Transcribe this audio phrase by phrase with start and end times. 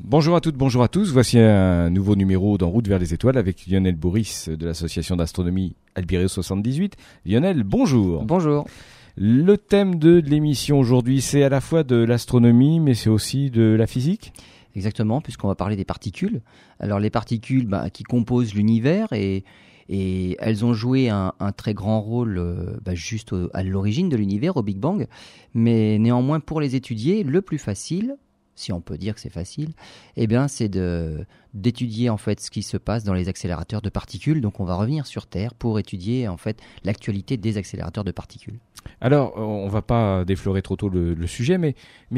[0.00, 1.12] Bonjour à toutes, bonjour à tous.
[1.12, 5.76] Voici un nouveau numéro d'En route vers les étoiles avec Lionel Bourris de l'association d'astronomie
[5.94, 6.96] Albireo 78.
[7.24, 8.24] Lionel, bonjour.
[8.24, 8.66] Bonjour.
[9.16, 13.62] Le thème de l'émission aujourd'hui, c'est à la fois de l'astronomie, mais c'est aussi de
[13.62, 14.32] la physique.
[14.74, 16.42] Exactement, puisqu'on va parler des particules.
[16.80, 19.44] Alors les particules bah, qui composent l'univers et,
[19.88, 24.56] et elles ont joué un, très grand rôle euh, bah, juste à l'origine de l'univers,
[24.56, 25.06] au Big Bang.
[25.54, 28.16] Mais néanmoins, pour les étudier, le plus facile,
[28.54, 29.70] si on peut dire que c'est facile,
[30.16, 30.70] eh bien c'est
[31.54, 34.40] d'étudier en fait ce qui se passe dans les accélérateurs de particules.
[34.40, 38.58] Donc on va revenir sur Terre pour étudier en fait l'actualité des accélérateurs de particules.
[39.00, 41.74] Alors on va pas déflorer trop tôt le, sujet, mais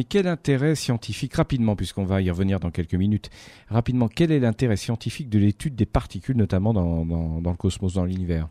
[0.09, 3.31] quel intérêt scientifique rapidement, puisqu'on va y revenir dans quelques minutes,
[3.69, 8.49] rapidement, quel est l'intérêt scientifique de l'étude des particules, notamment dans, le cosmos, dans l'univers?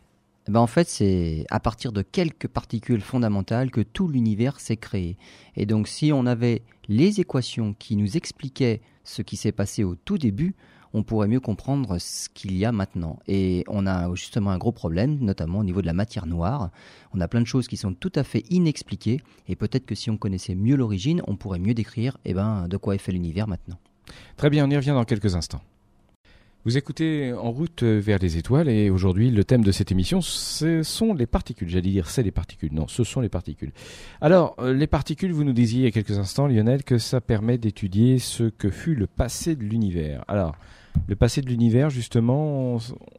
[0.48, 5.16] Ben en fait, c'est à partir de quelques particules fondamentales que tout l'univers s'est créé.
[5.56, 9.96] Et donc, si on avait les équations qui nous expliquaient ce qui s'est passé au
[9.96, 10.54] tout début,
[10.92, 13.18] on pourrait mieux comprendre ce qu'il y a maintenant.
[13.26, 16.70] Et on a justement un gros problème, notamment au niveau de la matière noire.
[17.12, 20.10] On a plein de choses qui sont tout à fait inexpliquées, et peut-être que si
[20.10, 23.48] on connaissait mieux l'origine, on pourrait mieux décrire eh ben, de quoi est fait l'univers
[23.48, 23.78] maintenant.
[24.36, 25.60] Très bien, on y revient dans quelques instants.
[26.66, 30.82] Vous écoutez En route vers les étoiles et aujourd'hui le thème de cette émission ce
[30.82, 31.68] sont les particules.
[31.68, 32.72] J'allais dire c'est les particules.
[32.72, 33.70] Non, ce sont les particules.
[34.20, 37.20] Alors euh, les particules, vous nous disiez il y a quelques instants Lionel que ça
[37.20, 40.24] permet d'étudier ce que fut le passé de l'univers.
[40.26, 40.56] Alors
[41.06, 42.78] le passé de l'univers justement,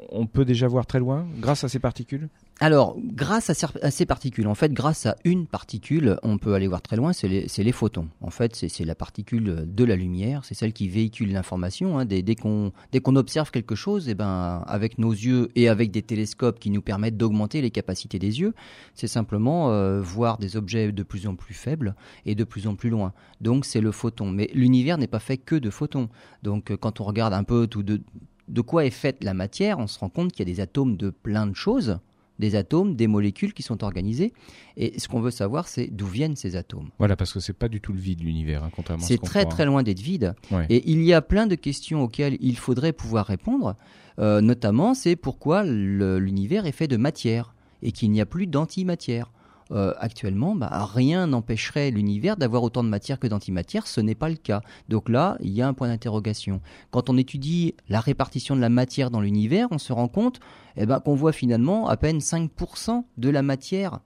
[0.10, 2.28] on peut déjà voir très loin grâce à ces particules?
[2.60, 6.82] Alors, grâce à ces particules, en fait, grâce à une particule, on peut aller voir
[6.82, 8.08] très loin, c'est les, photons.
[8.20, 12.00] En fait, c'est la particule de la lumière, c'est celle qui véhicule l'information.
[12.00, 12.06] Hein.
[12.06, 12.72] Dès, qu'on
[13.16, 17.16] observe quelque chose, eh ben, avec nos yeux et avec des télescopes qui nous permettent
[17.16, 18.56] d'augmenter les capacités des yeux,
[18.96, 22.74] c'est simplement euh, voir des objets de plus en plus faibles et de plus en
[22.74, 23.14] plus loin.
[23.40, 24.32] Donc, c'est le photon.
[24.32, 26.10] Mais l'univers n'est pas fait que de photons.
[26.42, 28.02] Donc, euh, quand on regarde un peu tout de,
[28.48, 30.98] de quoi est faite la matière, on se rend compte qu'il y a des atomes
[30.98, 32.00] de plein de choses
[32.40, 34.34] des atomes, des molécules qui sont organisées.
[34.76, 36.90] Et ce qu'on veut savoir, c'est d'où viennent ces atomes.
[37.00, 39.46] Voilà, parce que c'est pas du tout le vide l'univers, hein, contrairement à C'est très
[39.46, 40.36] très loin d'être vide.
[40.70, 43.76] Et il y a plein de questions auxquelles il faudrait pouvoir répondre.
[44.20, 47.54] Euh, notamment, c'est pourquoi l'univers est fait de matière
[47.84, 49.32] et qu'il n'y a plus d'antimatière.
[49.72, 53.88] Euh, actuellement, bah, rien n'empêcherait l'univers d'avoir autant de matière que d'antimatière.
[53.88, 54.62] Ce n'est pas le cas.
[54.88, 56.62] Donc là, il y a un point d'interrogation.
[56.92, 60.40] Quand on étudie la répartition de la matière dans l'univers, on se rend compte
[60.78, 64.00] eh ben, qu'on voit finalement à peine 5% de la matière.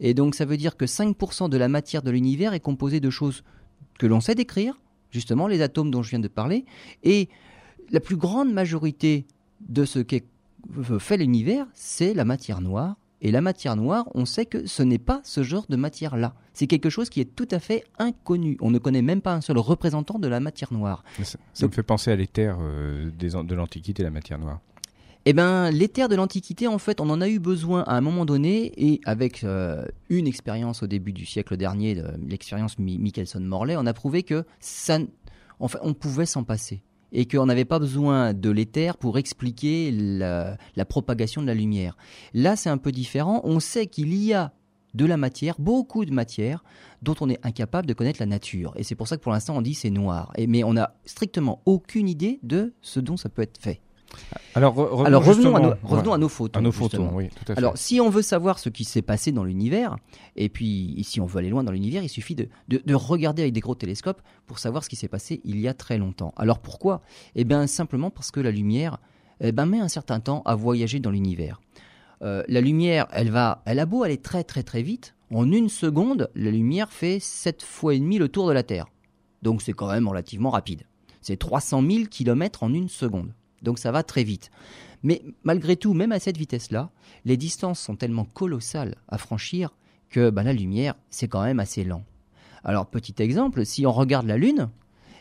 [0.00, 3.10] Et donc ça veut dire que 5% de la matière de l'univers est composée de
[3.10, 3.44] choses
[3.98, 6.64] que l'on sait décrire, justement les atomes dont je viens de parler,
[7.04, 7.28] et
[7.90, 9.26] la plus grande majorité
[9.60, 10.26] de ce qu'est
[10.98, 14.98] fait l'univers, c'est la matière noire et la matière noire, on sait que ce n'est
[14.98, 16.34] pas ce genre de matière-là.
[16.52, 18.58] C'est quelque chose qui est tout à fait inconnu.
[18.60, 21.02] On ne connaît même pas un seul représentant de la matière noire.
[21.22, 24.60] Ça, me fait penser à l'éther euh, de l'Antiquité, la matière noire.
[25.24, 28.26] Eh bien, l'éther de l'Antiquité, en fait, on en a eu besoin à un moment
[28.26, 33.94] donné, et avec euh, une expérience au début du siècle dernier, l'expérience Michelson-Morley, on a
[33.94, 34.98] prouvé que ça,
[35.60, 36.82] enfin, on pouvait s'en passer
[37.14, 41.96] et qu'on n'avait pas besoin de l'éther pour expliquer la, propagation de la lumière.
[42.34, 43.40] Là, c'est un peu différent.
[43.44, 44.52] On sait qu'il y a
[44.92, 46.62] de la matière, beaucoup de matière,
[47.02, 48.72] dont on est incapable de connaître la nature.
[48.76, 50.32] Et c'est pour ça que pour l'instant on dit c'est noir.
[50.38, 53.80] mais on n'a strictement aucune idée de ce dont ça peut être fait.
[54.54, 57.28] Alors, revenons, à nos, photons.
[57.56, 59.96] Alors, si on veut savoir ce qui s'est passé dans l'univers,
[60.36, 62.48] et puis si on veut aller loin dans l'univers, il suffit de,
[62.94, 65.98] regarder avec des gros télescopes pour savoir ce qui s'est passé il y a très
[65.98, 66.32] longtemps.
[66.36, 67.02] Alors pourquoi?
[67.34, 68.98] Eh bien, simplement parce que la lumière
[69.40, 71.60] eh ben, met un certain temps à voyager dans l'univers.
[72.22, 75.68] Euh, la lumière, elle va, elle a beau aller très très très vite, en une
[75.68, 78.86] seconde, la lumière fait 7 fois et demi le tour de la Terre.
[79.42, 80.82] Donc c'est quand même relativement rapide.
[81.20, 83.32] C'est 300 000 km en une seconde
[83.64, 84.50] donc ça va très vite.
[85.02, 86.90] Mais malgré tout, même à cette vitesse-là,
[87.24, 89.74] les distances sont tellement colossales à franchir
[90.08, 92.04] que bah, la lumière, c'est quand même assez lent.
[92.64, 94.70] Alors, petit exemple, si on regarde la Lune,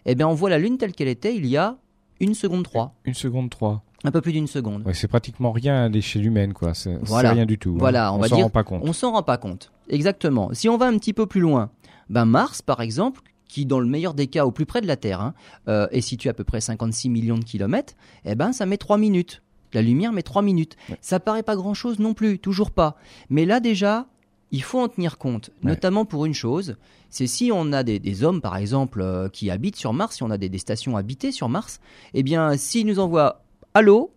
[0.05, 1.77] eh bien, on voit la Lune telle qu'elle était il y a
[2.19, 2.95] une seconde 3.
[3.03, 3.83] Une seconde 3.
[4.05, 4.83] Un peu plus d'une seconde.
[4.93, 6.73] c'est pratiquement rien à l'échelle humaine, quoi.
[6.73, 7.71] C'est rien du tout.
[7.71, 7.79] Hein.
[7.79, 8.81] Voilà, on, on s'en rend pas compte.
[8.85, 9.71] On s'en rend pas compte.
[9.89, 10.49] Exactement.
[10.53, 11.71] Si on va un petit peu plus loin,
[12.09, 13.21] ben Mars, par exemple,
[13.53, 15.35] qui dans le meilleur des cas au plus près de la Terre hein,
[15.67, 17.93] euh, est situé à peu près 56 millions de kilomètres,
[18.25, 19.43] eh ben ça met 3 minutes.
[19.73, 20.75] La lumière met 3 minutes.
[21.01, 22.97] Ça paraît pas grand-chose non plus, toujours pas.
[23.29, 24.07] Mais là déjà,
[24.49, 26.77] il faut en tenir compte, notamment pour une chose,
[27.11, 30.31] c'est si on a des, hommes, par exemple, euh, qui habitent sur Mars, si on
[30.31, 31.79] a des, stations habitées sur Mars,
[32.15, 33.43] eh bien, s'ils nous envoient
[33.75, 34.11] Allô,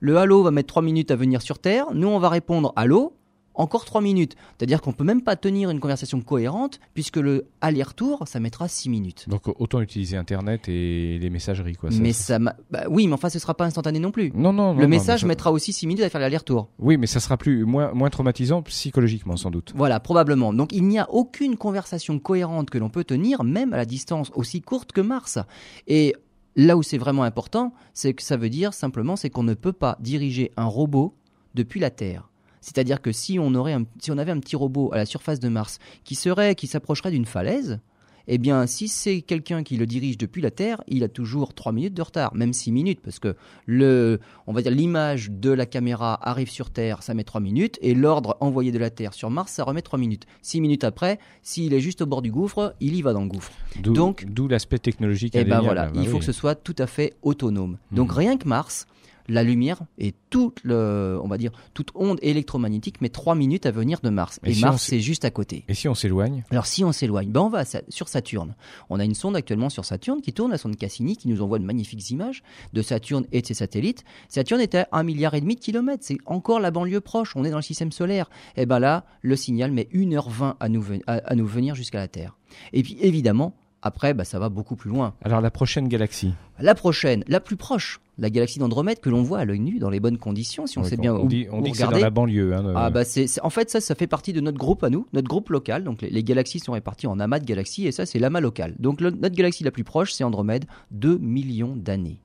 [0.00, 3.14] le Halo va mettre 3 minutes à venir sur Terre, nous on va répondre Allô,
[3.54, 4.36] encore 3 minutes.
[4.56, 8.88] C'est-à-dire qu'on peut même pas tenir une conversation cohérente puisque le aller-retour, ça mettra 6
[8.88, 9.28] minutes.
[9.28, 11.76] Donc autant utiliser Internet et les messageries.
[11.76, 12.54] Quoi, mais ça, bah,
[12.88, 14.32] oui, mais enfin ce sera pas instantané non plus.
[14.34, 16.68] Non, non, Le message mettra aussi 6 minutes à faire l'aller-retour.
[16.78, 19.72] Oui, mais ça sera plus moins, moins traumatisant psychologiquement sans doute.
[19.74, 20.52] Voilà, probablement.
[20.52, 24.30] Donc il n'y a aucune conversation cohérente que l'on peut tenir, même à la distance
[24.34, 25.38] aussi courte que Mars.
[25.86, 26.14] Et
[26.56, 29.72] là où c'est vraiment important, c'est que ça veut dire simplement c'est qu'on ne peut
[29.72, 31.14] pas diriger un robot
[31.54, 32.28] depuis la Terre.
[32.62, 35.48] C'est-à-dire que si on, aurait si on avait un petit robot à la surface de
[35.50, 37.80] Mars qui serait, qui s'approcherait d'une falaise,
[38.28, 41.72] eh bien, si c'est quelqu'un qui le dirige depuis la Terre, il a toujours 3
[41.72, 43.34] minutes de retard, même 6 minutes, parce que
[43.66, 47.78] le, on va dire l'image de la caméra arrive sur Terre, ça met 3 minutes,
[47.82, 50.26] et l'ordre envoyé de la Terre sur Mars, ça remet 3 minutes.
[50.42, 53.28] 6 minutes après, s'il est juste au bord du gouffre, il y va dans le
[53.28, 53.52] gouffre.
[53.82, 55.34] Donc, d'où l'aspect technologique.
[55.34, 57.78] Eh ben voilà, bah il faut que ce soit tout à fait autonome.
[57.90, 58.16] Donc hmm.
[58.16, 58.86] rien que Mars,
[59.32, 63.70] la lumière et toute, le, on va dire, toute onde électromagnétique met 3 minutes à
[63.70, 64.40] venir de Mars.
[64.44, 65.64] Et, Mars, c'est juste à côté.
[65.68, 66.44] Et si on s'éloigne?
[66.50, 68.54] Alors si on s'éloigne, ben on va sur Saturne.
[68.90, 71.58] On a une sonde actuellement sur Saturne qui tourne, la sonde Cassini, qui nous envoie
[71.58, 72.42] de magnifiques images
[72.72, 74.04] de Saturne et de ses satellites.
[74.28, 76.04] Saturne est à 1,5 milliard et demi de kilomètres.
[76.04, 77.34] C'est encore la banlieue proche.
[77.36, 78.28] On est dans le système solaire.
[78.56, 82.36] Et ben là, le signal met 1h20 à nous, à nous venir jusqu'à la Terre.
[82.72, 85.14] Et puis évidemment, après, bah, ça va beaucoup plus loin.
[85.22, 89.40] Alors la prochaine galaxie La prochaine, la plus proche, la galaxie d'Andromède que l'on voit
[89.40, 91.72] à l'œil nu dans les bonnes conditions, si on sait bien on dit, on dit
[91.72, 92.54] que c'est dans la banlieue.
[92.54, 95.06] Hein, ah, bah c'est, en fait, ça, ça fait partie de notre groupe à nous,
[95.12, 95.82] notre groupe local.
[95.82, 98.74] Donc les, galaxies sont réparties en amas de galaxies et ça, c'est l'amas local.
[98.78, 102.20] Donc notre galaxie la plus proche, c'est Andromède, 2 millions d'années.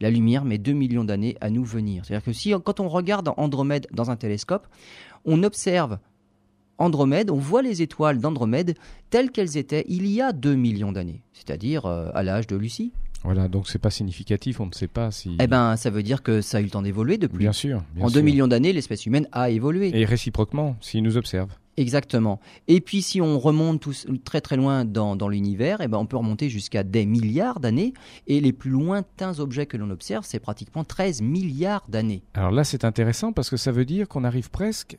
[0.00, 2.04] La lumière met 2 millions d'années à nous venir.
[2.04, 4.66] C'est-à-dire que si, quand on regarde Andromède dans un télescope,
[5.24, 5.98] on observe
[6.80, 8.74] Andromède, on voit les étoiles d'Andromède
[9.10, 12.92] telles qu'elles étaient il y a 2 millions d'années, c'est-à-dire euh, à l'âge de Lucie.
[13.22, 15.36] Voilà, donc c'est pas significatif, on ne sait pas si.
[15.40, 17.38] Eh ben, ça veut dire que ça a eu le temps d'évoluer depuis.
[17.38, 17.82] Bien sûr.
[18.00, 19.90] en 2 millions d'années, l'espèce humaine a évolué.
[19.94, 21.54] Et réciproquement, s'ils nous observent.
[21.76, 22.40] Exactement.
[22.66, 23.86] Et puis si on remonte
[24.24, 27.94] très très loin dans, l'univers, eh ben on peut remonter jusqu'à des milliards d'années.
[28.26, 32.22] Et les plus lointains objets que l'on observe, c'est pratiquement 13 milliards d'années.
[32.34, 34.98] Alors là, c'est intéressant parce que ça veut dire qu'on arrive presque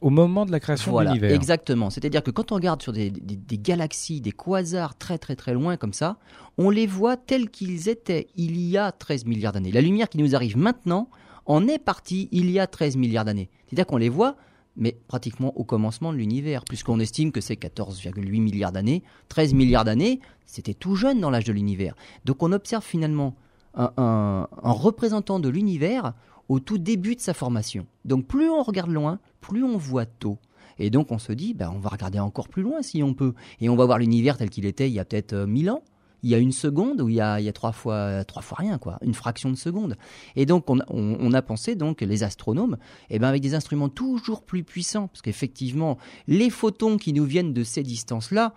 [0.00, 1.32] au moment de la création de l'univers.
[1.32, 1.90] Exactement.
[1.90, 5.92] C'est-à-dire que quand on regarde sur des, galaxies, des quasars très très très loin comme
[5.92, 6.18] ça,
[6.58, 9.72] on les voit tels qu'ils étaient il y a 13 milliards d'années.
[9.72, 11.08] La lumière qui nous arrive maintenant
[11.46, 13.50] en est partie il y a 13 milliards d'années.
[13.66, 14.36] C'est-à-dire qu'on les voit,
[14.76, 19.02] mais pratiquement au commencement de l'univers, puisqu'on estime que c'est 14,8 milliards d'années.
[19.28, 21.94] 13 milliards d'années, c'était tout jeune dans l'âge de l'univers.
[22.24, 23.34] Donc on observe finalement
[23.74, 26.14] un représentant de l'univers
[26.48, 27.86] au tout début de sa formation.
[28.04, 30.38] Donc plus on regarde loin, plus on voit tôt.
[30.78, 33.34] Et donc on se dit, ben, on va regarder encore plus loin si on peut.
[33.60, 35.82] Et on va voir l'univers tel qu'il était il y a peut-être euh, mille ans.
[36.22, 38.98] Il y a une seconde ou il y a, trois, fois, trois fois rien, quoi,
[39.02, 39.96] une fraction de seconde.
[40.34, 42.78] Et donc on, on, a pensé, donc les astronomes,
[43.10, 47.52] eh ben, avec des instruments toujours plus puissants, parce qu'effectivement, les photons qui nous viennent
[47.52, 48.54] de ces distances-là,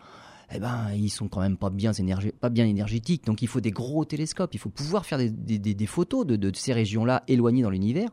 [0.52, 1.92] eh ben, ils sont quand même pas bien,
[2.40, 3.26] pas bien énergétiques.
[3.26, 7.24] Donc il faut des gros télescopes, il faut pouvoir faire des, photos de, ces régions-là
[7.28, 8.10] éloignées dans l'univers.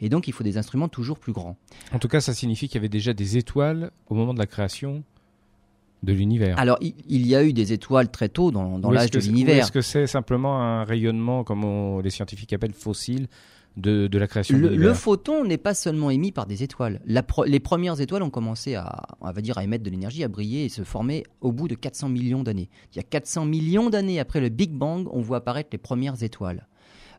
[0.00, 1.56] Et donc il faut des instruments toujours plus grands.
[1.92, 4.46] En tout cas, ça signifie qu'il y avait déjà des étoiles au moment de la
[4.46, 5.02] création
[6.02, 6.58] de l'univers.
[6.58, 9.64] Alors, il, y a eu des étoiles très tôt dans, l'âge de l'univers.
[9.64, 13.26] Est-ce que c'est simplement un rayonnement, comme les scientifiques appellent fossile,
[13.80, 17.00] de, la création le, le photon n'est pas seulement émis par des étoiles.
[17.06, 20.64] les premières étoiles ont commencé à, on va dire, à émettre de l'énergie, à briller
[20.64, 22.68] et se former au bout de 400 millions d'années.
[22.92, 26.22] Il y a 400 millions d'années après le Big Bang, on voit apparaître les premières
[26.22, 26.66] étoiles.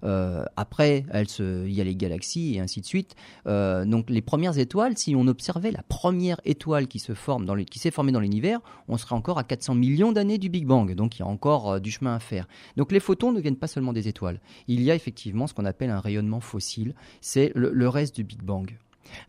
[0.04, 1.06] Euh, après,
[1.40, 3.16] il y a les galaxies et ainsi de suite.
[3.48, 7.80] Euh, donc les premières étoiles, si on observait la première étoile qui se forme qui
[7.80, 10.94] s'est formée dans l'univers, on serait encore à 400 millions d'années du Big Bang.
[10.96, 12.48] Donc il y a encore euh, du chemin à faire.
[12.78, 14.40] Donc les photons ne viennent pas seulement des étoiles.
[14.68, 16.96] Il y a effectivement ce qu'on appelle un rayonnement fossile.
[17.22, 18.78] C'est le, reste du Big Bang.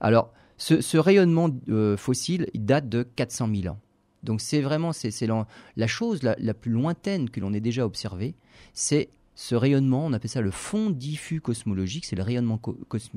[0.00, 1.50] Alors ce, rayonnement
[1.96, 3.78] fossile il date de 400 000 ans.
[4.22, 5.10] Donc c'est vraiment c'est,
[5.76, 8.34] la, chose la, la, plus lointaine que l'on ait déjà observée,
[8.72, 12.60] c'est ce rayonnement, on appelle ça le fond diffus cosmologique, c'est le rayonnement,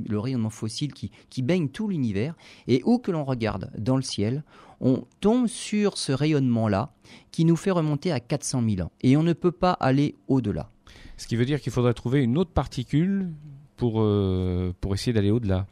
[0.08, 2.36] le rayonnement fossile qui, qui baigne tout l'univers.
[2.68, 4.44] Et où que l'on regarde dans le ciel,
[4.80, 6.94] on tombe sur ce rayonnement-là
[7.32, 8.92] qui nous fait remonter à 400 000 ans.
[9.02, 10.70] Et on ne peut pas aller au-delà.
[11.18, 13.32] Ce qui veut dire qu'il faudrait trouver une autre particule
[13.78, 15.68] pour, euh, pour essayer d'aller au-delà.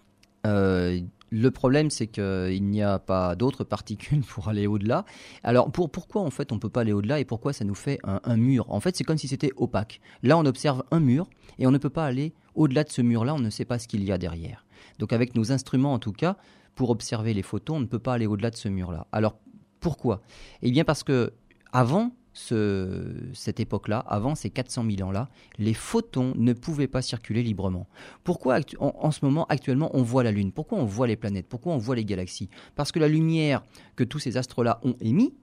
[0.45, 0.99] Euh,
[1.35, 5.03] le problème, c'est qu'il n'y a pas d'autres particules pour aller au-delà.
[5.41, 7.73] Alors, pour, pourquoi en fait on ne peut pas aller au-delà et pourquoi ça nous
[7.73, 8.65] fait un, mur?
[8.69, 9.99] En fait, c'est comme si c'était opaque.
[10.21, 13.33] Là, on observe un mur et on ne peut pas aller au-delà de ce mur-là,
[13.33, 14.63] on ne sait pas ce qu'il y a derrière.
[14.99, 16.37] Donc, avec nos instruments en tout cas,
[16.75, 19.07] pour observer les photons, on ne peut pas aller au-delà de ce mur-là.
[19.11, 19.39] Alors,
[19.79, 20.21] pourquoi?
[20.61, 21.33] Eh bien, parce que
[21.71, 27.87] avant, cette époque-là, avant ces 400 000 ans-là, les photons ne pouvaient pas circuler librement.
[28.23, 30.51] Pourquoi en, ce moment, actuellement, on voit la Lune?
[30.51, 31.47] Pourquoi on voit les planètes?
[31.47, 32.49] Pourquoi on voit les galaxies?
[32.75, 33.63] Parce que la lumière
[33.95, 35.33] que tous ces astres-là ont émis,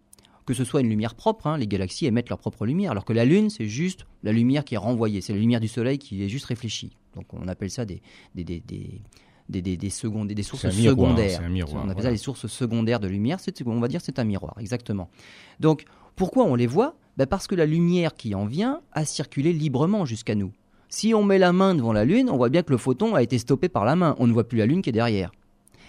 [0.46, 3.12] que ce soit une lumière propre, hein, les galaxies émettent leur propre lumière, alors que
[3.12, 6.24] la Lune, c'est juste la lumière qui est renvoyée, c'est la lumière du Soleil qui
[6.24, 6.96] est juste réfléchie.
[7.14, 8.02] Donc on appelle ça des,
[8.34, 9.00] des, des, des
[9.48, 11.40] des, des, des, secondes, des sources secondaires.
[11.72, 13.38] on appelle ça les sources secondaires de lumière.
[13.66, 15.10] On va dire c'est un miroir, exactement.
[15.58, 15.84] Donc
[16.20, 20.04] pourquoi on les voit ben Parce que la lumière qui en vient a circulé librement
[20.04, 20.52] jusqu'à nous.
[20.90, 23.22] Si on met la main devant la Lune, on voit bien que le photon a
[23.22, 24.14] été stoppé par la main.
[24.18, 25.32] On ne voit plus la Lune qui est derrière.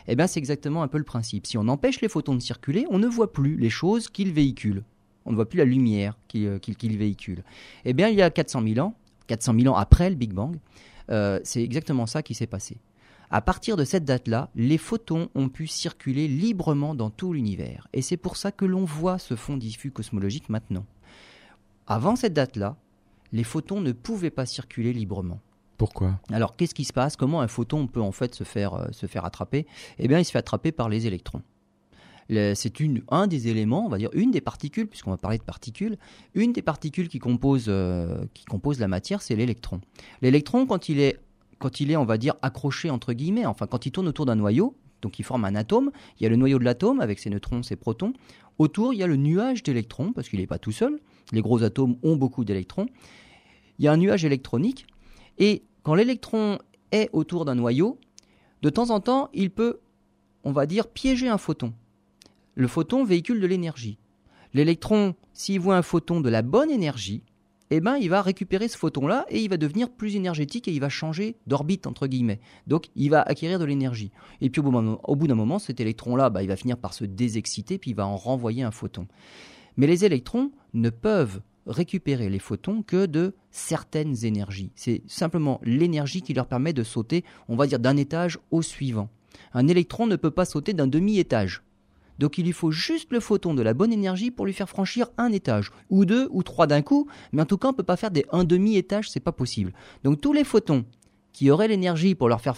[0.08, 1.46] Eh bien, c'est exactement un peu le principe.
[1.48, 4.86] Si on empêche les photons de circuler, on ne voit plus les choses qu'ils véhiculent.
[5.26, 6.60] On ne voit plus la lumière qu'ils euh,
[6.98, 7.44] véhiculent.
[7.84, 8.94] Eh bien, il y a 400 000 ans,
[9.28, 10.56] 400 000 ans après le Big Bang,
[11.10, 12.78] euh, c'est exactement ça qui s'est passé.
[13.34, 17.88] À partir de cette date-là, les photons ont pu circuler librement dans tout l'univers.
[17.94, 20.86] Et c'est pour ça que l'on voit ce fond diffus cosmologique maintenant.
[21.88, 22.76] Avant cette date-là,
[23.32, 25.40] les photons ne pouvaient pas circuler librement.
[25.78, 26.20] Pourquoi?
[26.30, 27.16] Alors, qu'est-ce qui se passe?
[27.16, 29.66] Comment un photon peut en fait se faire, euh, se faire attraper?
[29.98, 31.42] Eh bien, il se fait attraper par les électrons.
[32.30, 32.74] C'est
[33.10, 35.98] un des éléments, on va dire une des particules, puisqu'on va parler de particules,
[36.34, 39.82] une des particules qui composent, euh, qui compose la matière, c'est l'électron.
[40.22, 41.20] L'électron, quand il est,
[41.62, 44.36] quand il est, on va dire, accroché entre guillemets, enfin quand il tourne autour d'un
[44.36, 47.30] noyau, donc il forme un atome, il y a le noyau de l'atome avec ses
[47.30, 48.14] neutrons, ses protons.
[48.58, 51.00] Autour, il y a le nuage d'électrons, parce qu'il n'est pas tout seul.
[51.32, 52.88] Les gros atomes ont beaucoup d'électrons.
[53.80, 54.86] Il y a un nuage électronique.
[55.40, 56.60] Et quand l'électron
[56.92, 58.00] est autour d'un noyau,
[58.62, 59.80] de temps en temps, il peut,
[60.44, 61.74] on va dire, piéger un photon.
[62.54, 63.98] Le photon véhicule de l'énergie.
[64.54, 67.24] L'électron, s'il voit un photon de la bonne énergie,
[67.72, 70.80] eh ben, il va récupérer ce photon-là et il va devenir plus énergétique et il
[70.80, 72.42] va changer d'orbite, entre guillemets.
[72.68, 74.12] Donc, il va acquérir de l'énergie.
[74.42, 77.78] Et puis, au bout d'un moment, cet électron-là, bah, il va finir par se désexciter,
[77.78, 79.08] puis il va en renvoyer un photon.
[79.78, 84.72] Mais les électrons ne peuvent récupérer les photons que de certaines énergies.
[84.76, 89.10] C'est simplement l'énergie qui leur permet de sauter, on va dire, d'un étage au suivant.
[89.54, 91.64] Un électron ne peut pas sauter d'un demi-étage.
[92.22, 95.08] Donc il lui faut juste le photon de la bonne énergie pour lui faire franchir
[95.18, 97.82] un étage, ou deux, ou trois d'un coup, mais en tout cas on ne peut
[97.82, 99.74] pas faire des un demi-étage, c'est pas possible.
[100.04, 100.86] Donc tous les photons
[101.34, 102.56] qui auraient l'énergie pour, leur faire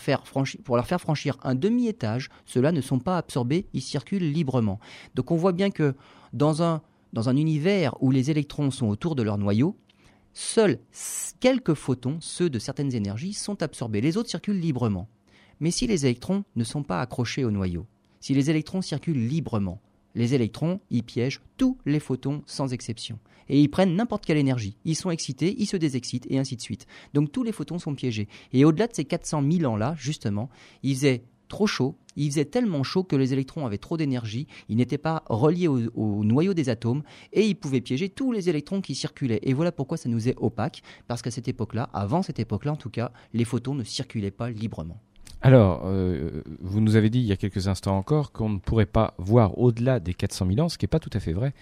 [0.99, 4.81] franchir un demi-étage, ceux-là ne sont pas absorbés, ils circulent librement.
[5.15, 5.95] Donc on voit bien que
[6.33, 6.81] dans un
[7.13, 9.77] dans un univers où les électrons sont autour de leur noyau,
[10.33, 10.79] seuls
[11.39, 14.01] quelques photons, ceux de certaines énergies, sont absorbés.
[14.01, 15.07] Les autres circulent librement.
[15.61, 17.85] Mais si les électrons ne sont pas accrochés au noyau,
[18.23, 19.81] si les électrons circulent librement,
[20.15, 23.19] les électrons y piègent tous les photons sans exception.
[23.49, 24.77] Et ils prennent n'importe quelle énergie.
[24.85, 26.87] Ils sont excités, ils se désexcitent, et ainsi de suite.
[27.13, 28.29] Donc tous les photons sont piégés.
[28.53, 30.49] Et au-delà de ces 400 000 ans-là, justement,
[30.83, 34.77] ils faisaient trop chaud, il faisait tellement chaud que les électrons avaient trop d'énergie, ils
[34.77, 37.03] n'étaient pas reliés au, noyau des atomes
[37.33, 39.41] et ils pouvaient piéger tous les électrons qui circulaient.
[39.41, 42.77] Et voilà pourquoi ça nous est opaque, parce qu'à cette époque-là, avant cette époque-là en
[42.77, 45.01] tout cas, les photons ne circulaient pas librement.
[45.43, 48.85] Alors, euh, vous nous avez dit il y a quelques instants encore qu'on ne pourrait
[48.85, 51.53] pas voir au-delà des 400 000 ans, ce qui n'est pas tout à fait vrai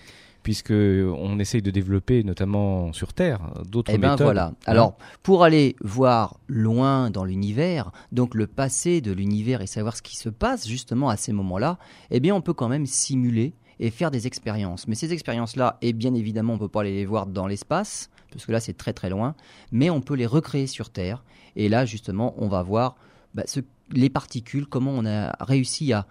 [0.44, 4.26] puisque on essaye de développer notamment sur Terre d'autres eh ben méthodes.
[4.26, 4.48] voilà.
[4.48, 9.96] Hein Alors pour aller voir loin dans l'univers, donc le passé de l'univers et savoir
[9.96, 11.78] ce qui se passe justement à ces moments-là,
[12.10, 14.88] eh bien on peut quand même simuler et faire des expériences.
[14.88, 18.46] Mais ces expériences-là, et bien évidemment, on peut pas aller les voir dans l'espace, parce
[18.46, 19.36] que là c'est très très loin,
[19.72, 21.24] mais on peut les recréer sur Terre.
[21.56, 22.96] Et là justement, on va voir
[23.34, 23.44] bah,
[23.92, 26.06] les particules, comment on a réussi à,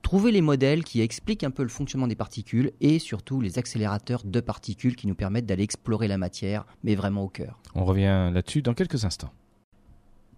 [0.00, 4.22] trouver les modèles qui expliquent un peu le fonctionnement des particules et surtout les accélérateurs
[4.24, 7.60] de particules qui nous permettent d'aller explorer la matière, mais vraiment au cœur.
[7.74, 9.30] On revient là-dessus dans quelques instants.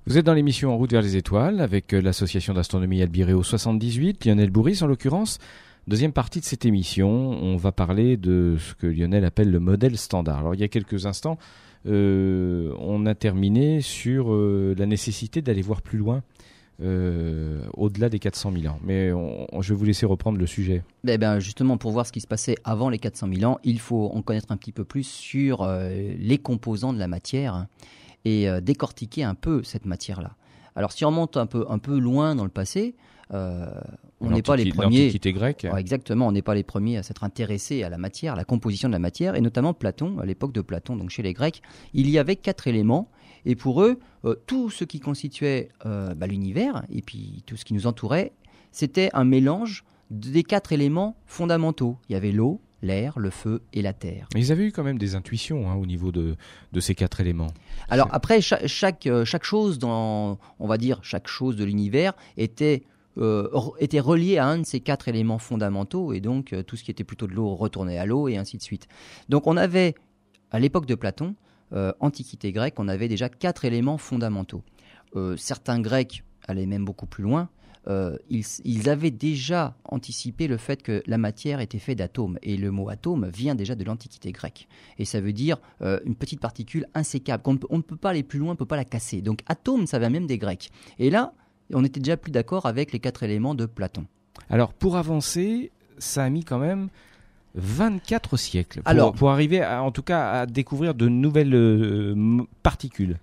[0.06, 4.26] Vous êtes dans l'émission En route vers les étoiles avec euh, l'association d'astronomie Albireo 78,
[4.26, 5.38] Lionel Bourris en l'occurrence.
[5.86, 9.96] Deuxième partie de cette émission, on va parler de ce que Lionel appelle le modèle
[9.96, 10.40] standard.
[10.40, 11.38] Alors il y a quelques instants,
[11.86, 16.22] on a terminé sur euh, la nécessité d'aller voir plus loin.
[16.82, 18.80] Euh, au-delà des 400 000 ans.
[18.82, 20.82] Mais je vais vous laisser reprendre le sujet.
[21.06, 23.78] Eh ben justement, pour voir ce qui se passait avant les 400 000 ans, il
[23.78, 27.68] faut en connaître un petit peu plus sur les composants de la matière
[28.24, 30.34] et décortiquer un peu cette matière-là.
[30.74, 34.42] Alors si on monte un peu, un peu loin dans le passé, euh, on n'est
[34.42, 35.10] pas les premiers.
[35.10, 35.66] grecque.
[35.76, 38.88] exactement, on n'est pas les premiers à s'être intéressés à la matière, à la composition
[38.88, 41.62] de la matière, et notamment Platon, à l'époque de Platon, donc chez les Grecs,
[41.92, 43.10] il y avait quatre éléments,
[43.44, 47.64] et pour eux, euh, tout ce qui constituait euh, bah, l'univers, et puis tout ce
[47.64, 48.32] qui nous entourait,
[48.72, 51.98] c'était un mélange des quatre éléments fondamentaux.
[52.08, 54.28] Il y avait l'eau, l'air, le feu et la terre.
[54.34, 56.36] Mais ils avaient eu quand même des intuitions hein, au niveau de,
[56.72, 57.52] de, ces quatre éléments.
[57.88, 62.82] Alors après, chaque, chaque, chaque, chose dans, on va dire, chaque chose de l'univers était
[63.18, 66.82] euh, était relié à un de ces quatre éléments fondamentaux, et donc euh, tout ce
[66.82, 68.88] qui était plutôt de l'eau retournait à l'eau, et ainsi de suite.
[69.28, 69.94] Donc on avait,
[70.50, 71.34] à l'époque de Platon,
[71.72, 74.62] euh, Antiquité grecque, on avait déjà quatre éléments fondamentaux.
[75.36, 77.48] certains Grecs allaient même beaucoup plus loin.
[78.30, 82.38] Ils, ils, avaient déjà anticipé le fait que la matière était faite d'atomes.
[82.42, 84.66] Et le mot atome vient déjà de l'Antiquité grecque.
[84.98, 87.42] Et ça veut dire une petite particule insécable.
[87.46, 89.20] On, on, ne peut pas aller plus loin, on ne peut pas la casser.
[89.22, 90.70] Donc atome, ça vient même des Grecs.
[90.98, 91.34] Et là,
[91.72, 94.06] on était déjà plus d'accord avec les quatre éléments de Platon.
[94.50, 96.88] Alors pour avancer, ça a mis quand même
[97.54, 103.18] 24 siècles pour, Alors, pour arriver en tout cas à découvrir de nouvelles euh, particules.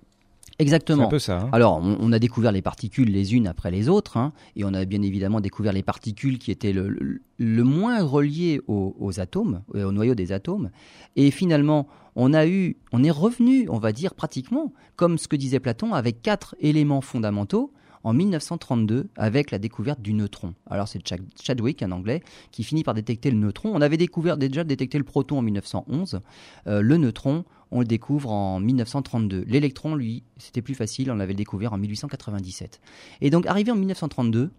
[0.58, 1.04] Exactement.
[1.04, 1.48] Un peu ça, hein.
[1.52, 4.84] Alors, on, a découvert les particules les unes après les autres, hein, et on a
[4.84, 7.20] bien évidemment découvert les particules qui étaient le,
[7.64, 10.70] moins reliées aux, aux, atomes, au noyau des atomes.
[11.16, 15.36] Et finalement, on a eu, on est revenu, on va dire pratiquement, comme ce que
[15.36, 17.72] disait Platon, avec quatre éléments fondamentaux
[18.04, 20.54] en 1932 avec la découverte du neutron.
[20.68, 21.00] Alors c'est
[21.40, 23.72] Chadwick, un anglais, qui finit par détecter le neutron.
[23.74, 26.20] On avait découvert déjà détecté le proton en 1911.
[26.66, 29.44] Euh, le neutron, on le découvre en 1932.
[29.46, 32.80] L'électron, lui, c'était plus facile, on l'avait découvert en 1897.
[33.20, 34.50] Et donc arrivé en 1932,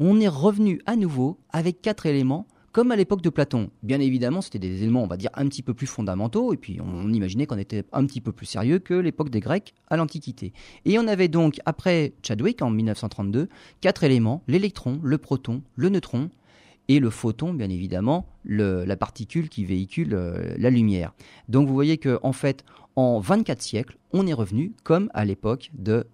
[0.00, 2.46] on est revenu à nouveau avec quatre éléments
[2.78, 3.70] comme à l'époque de Platon.
[3.82, 6.78] Bien évidemment, c'était des éléments, on va dire, un petit peu plus fondamentaux, et puis
[6.80, 10.52] on imaginait qu'on était un petit peu plus sérieux que l'époque des Grecs à l'Antiquité.
[10.84, 13.48] Et on avait donc, après Chadwick, en 1932,
[13.80, 16.30] quatre éléments, l'électron, le proton, le neutron,
[16.86, 21.14] et le photon, bien évidemment, la particule qui véhicule euh, la lumière.
[21.48, 25.72] Donc vous voyez qu'en en fait, en 24 siècles, on est revenu comme à l'époque
[25.76, 26.06] de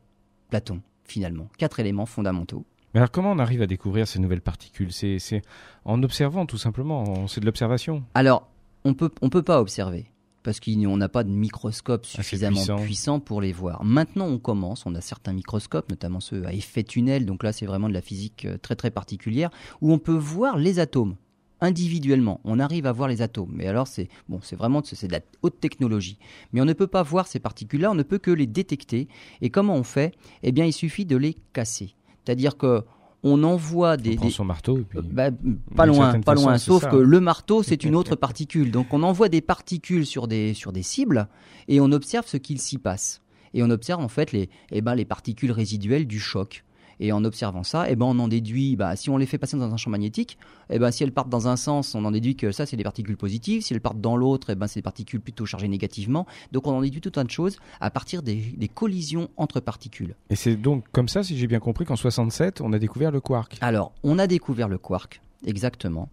[0.49, 1.51] Platon, finalement.
[1.59, 2.65] Quatre éléments fondamentaux.
[2.95, 4.93] Mais alors comment on arrive à découvrir ces nouvelles particules?
[4.93, 5.43] C'est
[5.85, 8.05] en observant tout simplement, c'est de l'observation.
[8.15, 8.49] Alors,
[8.85, 10.07] on peut, on peut pas observer
[10.45, 13.19] parce qu'on n'a pas de microscope suffisamment puissant.
[13.19, 13.83] pour les voir.
[13.83, 17.67] Maintenant, on commence, on a certains microscopes, notamment ceux à effet tunnel, donc là c'est
[17.67, 21.17] vraiment de la physique euh, très très particulière, où on peut voir les atomes
[21.63, 22.41] individuellement.
[22.45, 25.21] On arrive à voir les atomes, mais alors c'est bon, c'est vraiment c'est de la
[25.43, 26.19] haute technologie.
[26.53, 29.09] Mais on ne peut pas voir ces particules-là, on ne peut que les détecter.
[29.41, 30.15] Et comment on fait?
[30.43, 31.95] Eh bien, il suffit de les casser.
[32.25, 32.83] C'est-à-dire que
[33.27, 35.31] on envoie des, on son marteau bah,
[35.75, 38.71] pas loin pas loin sauf que le marteau c'est une autre particule.
[38.71, 41.29] Donc on envoie des particules sur des sur des cibles
[41.69, 43.23] et on observe ce qu'il s'y passe.
[43.55, 46.65] Et on observe en fait les eh ben, les particules résiduelles du choc
[47.01, 49.57] et en observant ça, eh ben, on en déduit, bah, si on les fait passer
[49.57, 50.39] dans un champ magnétique,
[50.71, 52.85] eh ben, si elles partent dans un sens, on en déduit que ça, c'est des
[52.85, 53.63] particules positives.
[53.63, 56.27] Si elles partent dans l'autre, eh ben, c'est des particules plutôt chargées négativement.
[56.53, 60.15] Donc on en déduit tout un de choses à partir des, collisions entre particules.
[60.31, 63.21] Et c'est donc comme ça, si j'ai bien compris, qu'en 67, on a découvert le
[63.21, 63.57] quark.
[63.61, 66.09] Alors, on a découvert le quark, exactement.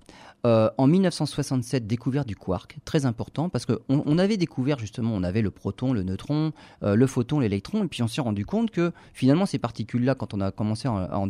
[0.46, 5.22] Euh, en 1967, découverte du quark, très important parce qu'on on avait découvert justement, on
[5.22, 6.52] avait le proton, le neutron,
[6.82, 10.34] euh, le photon, l'électron, et puis on s'est rendu compte que finalement ces particules-là, quand
[10.34, 11.30] on a commencé à en,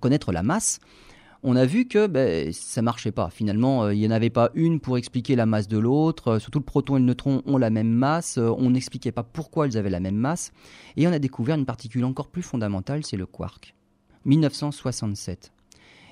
[0.00, 0.80] connaître la masse,
[1.42, 3.28] on a vu que ben, ça marchait pas.
[3.28, 6.38] Finalement, euh, il n'y en avait pas une pour expliquer la masse de l'autre.
[6.38, 8.38] surtout le proton et le neutron ont la même masse.
[8.38, 10.52] on n'expliquait pas pourquoi ils avaient la même masse.
[10.96, 13.74] Et on a découvert une particule encore plus fondamentale, c'est le quark.
[14.24, 15.52] 1967.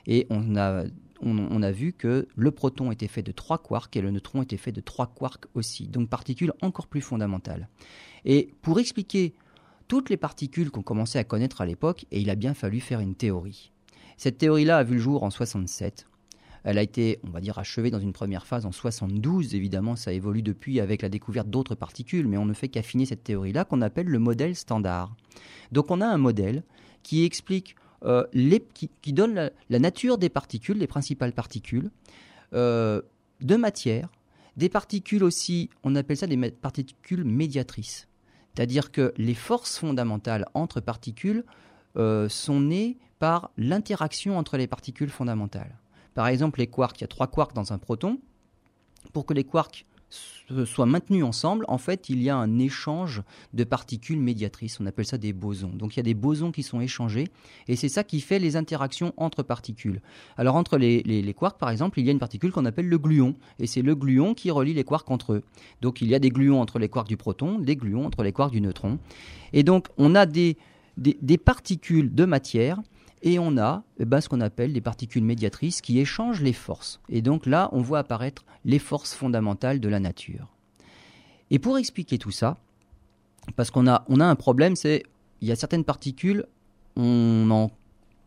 [0.07, 0.85] Et on a
[1.20, 4.57] on, a vu que le proton était fait de trois quarks et le neutron était
[4.57, 7.68] fait de trois quarks aussi, donc particules encore plus fondamentales.
[8.24, 9.35] Et pour expliquer
[9.88, 13.00] toutes les particules qu'on commençait à connaître à l'époque, et il a bien fallu faire
[13.00, 13.72] une théorie.
[14.16, 16.07] Cette théorie-là a vu le jour en 67.
[16.64, 19.55] Elle a été, on va dire, achevée dans une première phase en 72.
[19.55, 23.22] Évidemment, ça évolue depuis avec la découverte d'autres particules, mais on ne fait qu'affiner cette
[23.22, 25.14] théorie-là qu'on appelle le modèle standard.
[25.72, 26.62] Donc on a un modèle
[27.03, 28.25] qui explique euh,
[28.75, 31.90] qui, donne la, nature des particules, les principales particules,
[32.53, 33.01] euh,
[33.40, 34.09] de matière,
[34.57, 38.09] des particules aussi, on appelle ça des particules médiatrices.
[38.55, 41.45] C'est-à-dire que les forces fondamentales entre particules
[41.97, 45.79] euh, sont nées par l'interaction entre les particules fondamentales.
[46.14, 48.21] Par exemple, les quarks, il y a trois quarks dans un proton.
[49.12, 49.85] Pour que les quarks
[50.66, 53.22] soient maintenus ensemble, en fait, il y a un échange
[53.53, 54.79] de particules médiatrices.
[54.81, 55.70] On appelle ça des bosons.
[55.70, 57.29] Donc il y a des bosons qui sont échangés
[57.68, 60.00] et c'est ça qui fait les interactions entre particules.
[60.37, 63.35] Alors entre les, quarks, par exemple, il y a une particule qu'on appelle le gluon
[63.59, 65.42] et c'est le gluon qui relie les quarks entre eux.
[65.81, 68.33] Donc il y a des gluons entre les quarks du proton, des gluons entre les
[68.33, 68.98] quarks du neutron.
[69.53, 70.57] Et donc on a des,
[70.96, 72.81] des particules de matière
[73.25, 77.01] et on a eh ben, ce qu'on appelle des particules médiatrices qui échangent les forces.
[77.09, 80.55] Et donc là, on voit apparaître les forces fondamentales de la nature.
[81.51, 82.59] Et pour expliquer tout ça,
[83.57, 85.03] parce qu'on a, un problème, c'est
[85.41, 86.45] il y a certaines particules,
[86.97, 87.71] on en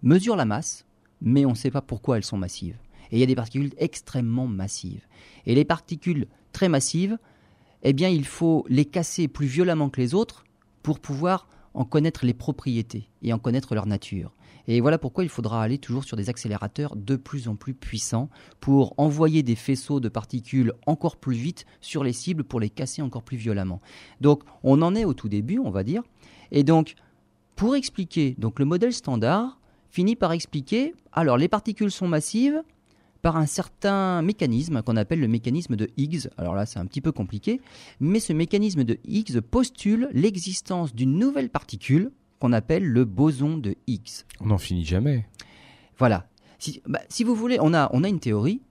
[0.02, 0.86] mesure la masse,
[1.22, 2.78] mais on ne sait pas pourquoi elles sont massives.
[3.12, 5.06] Et il y a des particules extrêmement massives.
[5.46, 7.18] Et les particules très massives,
[7.84, 10.44] eh bien, il faut les casser plus violemment que les autres
[10.82, 14.34] pour pouvoir en connaître les propriétés et en connaître leur nature.
[14.68, 18.30] Et voilà pourquoi il faudra aller toujours sur des accélérateurs de plus en plus puissants
[18.60, 23.02] pour envoyer des faisceaux de particules encore plus vite sur les cibles pour les casser
[23.02, 23.82] encore plus violemment.
[24.22, 26.04] Donc on en est au tout début, on va dire.
[26.52, 26.96] Et donc
[27.56, 32.62] pour expliquer, donc le modèle standard finit par expliquer alors les particules sont massives,
[33.22, 36.30] par un certain mécanisme qu'on appelle le mécanisme de Higgs.
[36.38, 37.60] Alors là, c'est un petit peu compliqué,
[38.00, 43.76] mais ce mécanisme de Higgs postule l'existence d'une nouvelle particule qu'on appelle le boson de
[43.88, 44.26] Higgs.
[44.40, 45.26] On n'en finit jamais.
[45.98, 46.28] Voilà.
[46.60, 48.62] Si, bah, si, vous voulez, on a, on a une théorie,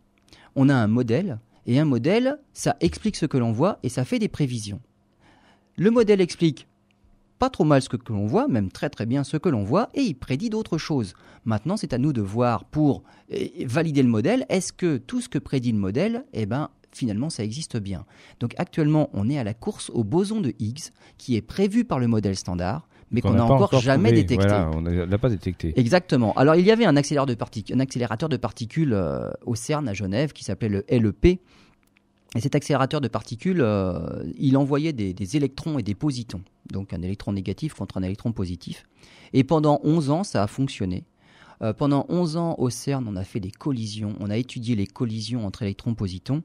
[0.55, 4.05] on a un modèle, et un modèle, ça explique ce que l'on voit et ça
[4.05, 4.81] fait des prévisions.
[5.77, 6.69] Le modèle explique
[7.39, 9.91] pas trop mal ce que, l'on voit, même très très bien ce que l'on voit,
[9.93, 11.13] et il prédit d'autres choses.
[11.45, 15.29] Maintenant, c'est à nous de voir pour eh, valider le modèle, est-ce que tout ce
[15.29, 18.07] que prédit le modèle, eh ben, finalement, ça existe bien.
[18.41, 21.99] Donc actuellement, on est à la course au boson de Higgs, qui est prévu par
[21.99, 24.53] le modèle standard, mais qu'on n'a encore, jamais détecté.
[24.75, 25.73] on l'a pas détecté.
[25.77, 26.33] Exactement.
[26.35, 29.95] Alors il y avait un accélérateur de, un accélérateur de particules euh, au CERN à
[29.95, 31.41] Genève qui s'appelait le LEP,
[32.37, 37.01] et cet accélérateur de particules, euh, il envoyait des, électrons et des positons, donc un
[37.01, 38.85] électron négatif contre un électron positif.
[39.33, 41.05] Et pendant 11 ans, ça a fonctionné.
[41.63, 44.87] Euh, pendant 11 ans, au CERN, on a fait des collisions, on a étudié les
[44.87, 46.43] collisions entre électrons-positons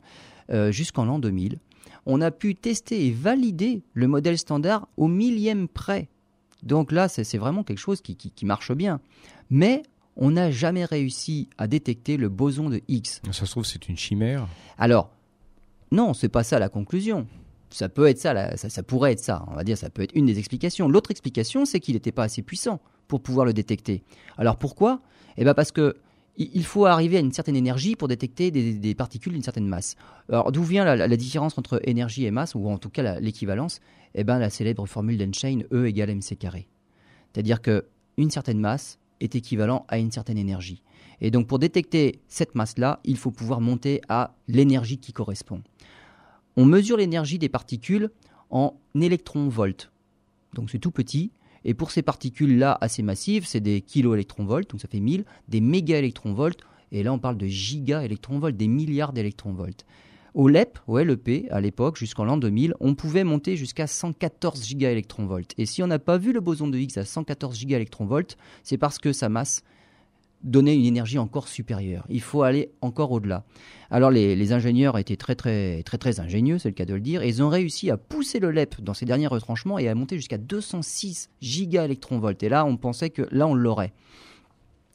[0.52, 1.60] euh, jusqu'en l'an 2000.
[2.06, 6.08] On a pu tester et valider le modèle standard au millième près.
[6.63, 9.00] Donc là, c'est vraiment quelque chose qui, qui marche bien.
[9.50, 9.84] Mais
[10.15, 13.08] on n'a jamais réussi à détecter le boson de Higgs.
[13.32, 14.47] Ça se trouve, c'est une chimère
[14.78, 15.12] Alors,
[15.91, 17.28] non, c'est pas ça la conclusion.
[17.69, 19.45] Ça peut être ça, ça, pourrait être ça.
[19.47, 20.89] On va dire, ça peut être une des explications.
[20.89, 24.04] L'autre explication, c'est qu'il n'était pas assez puissant pour pouvoir le détecter.
[24.38, 25.02] Alors pourquoi?
[25.38, 25.97] Eh bien parce que
[26.38, 29.96] il faut arriver à une certaine énergie pour détecter des, particules d'une certaine masse.
[30.30, 33.80] Alors d'où vient la, différence entre énergie et masse, ou en tout cas l'équivalence?
[34.15, 36.67] Eh bien la célèbre formule d'Einstein, E égale mc carré.
[37.32, 37.86] C'est-à-dire que
[38.17, 40.84] une certaine masse est équivalent à une certaine énergie.
[41.22, 45.62] Et donc pour détecter cette masse-là, il faut pouvoir monter à l'énergie qui correspond.
[46.58, 48.10] On mesure l'énergie des particules
[48.50, 49.91] en électronvolts.
[50.54, 51.32] Donc c'est tout petit.
[51.65, 56.58] Et pour ces particules-là assez massives, c'est des kiloélectronvolts, donc ça fait 1000, des mégaélectronvolts,
[56.91, 59.86] et là on parle de gigaélectronvolts, des milliards d'électronvolts.
[60.34, 65.54] Au LEP, au LEP, à l'époque, jusqu'en l'an 2000, on pouvait monter jusqu'à 114 gigaélectronvolts.
[65.58, 68.97] Et si on n'a pas vu le boson de Higgs à 114 gigaélectronvolts, c'est parce
[68.97, 69.62] que sa masse
[70.43, 72.06] donner une énergie encore supérieure.
[72.10, 73.43] Il faut aller encore au-delà.
[73.89, 77.27] Alors les, ingénieurs étaient très très très ingénieux, c'est le cas de le dire, et
[77.27, 80.38] ils ont réussi à pousser le LEP dans ses derniers retranchements et à monter jusqu'à
[80.38, 82.41] 206 gigaélectronvolts.
[82.41, 83.93] Et là, on pensait que là, on l'aurait.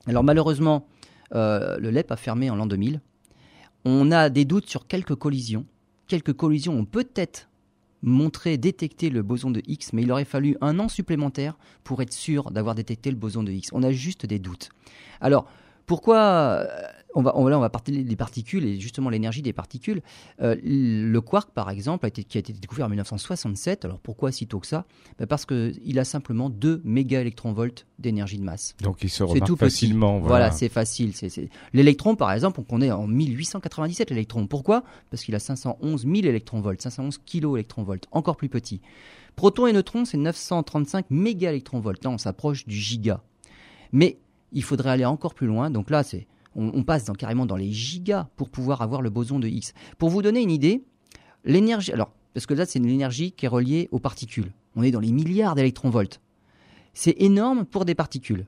[0.06, 0.86] Alors malheureusement,
[1.34, 3.00] euh, le LEP a fermé en l'an 2000.
[3.84, 5.66] On a des doutes sur quelques collisions.
[6.06, 7.48] Quelques collisions ont peut-être
[8.02, 12.12] montrer, détecter le boson de X, mais il aurait fallu un an supplémentaire pour être
[12.12, 13.70] sûr d'avoir détecté le boson de X.
[13.72, 14.70] On a juste des doutes.
[15.20, 15.46] Alors,
[15.86, 16.66] pourquoi euh,
[17.16, 20.02] on va, on, là, on va parler des particules et justement l'énergie des particules.
[20.42, 23.86] Euh, le quark, par exemple, a été, qui a été découvert en 1967.
[23.86, 24.84] Alors pourquoi si tôt que ça?
[25.18, 28.76] Ben Parce qu'il a simplement 2 mégaélectronvolts d'énergie de masse.
[28.82, 30.20] Donc il se remarque tout facilement.
[30.20, 31.12] Voilà, c'est facile.
[31.72, 34.46] L'électron, par exemple, on connaît en 1897 l'électron.
[34.46, 34.84] Pourquoi?
[35.10, 38.82] Parce qu'il a 511 000 électronvolts, 511 kiloélectronvolts, encore plus petit.
[39.36, 42.04] Proton et neutrons, c'est 935 mégaélectronvolts.
[42.04, 43.22] Là, on s'approche du giga.
[43.92, 44.18] Mais
[44.52, 45.70] il faudrait aller encore plus loin.
[45.70, 46.26] Donc là, c'est
[46.56, 49.74] on, passe carrément dans les gigas pour pouvoir avoir le boson de X.
[49.98, 50.82] Pour vous donner une idée,
[51.44, 54.52] l'énergie, alors parce que là c'est une énergie qui est reliée aux particules.
[54.74, 56.20] On est dans les milliards d'électronvolts.
[56.94, 58.46] C'est énorme pour des particules.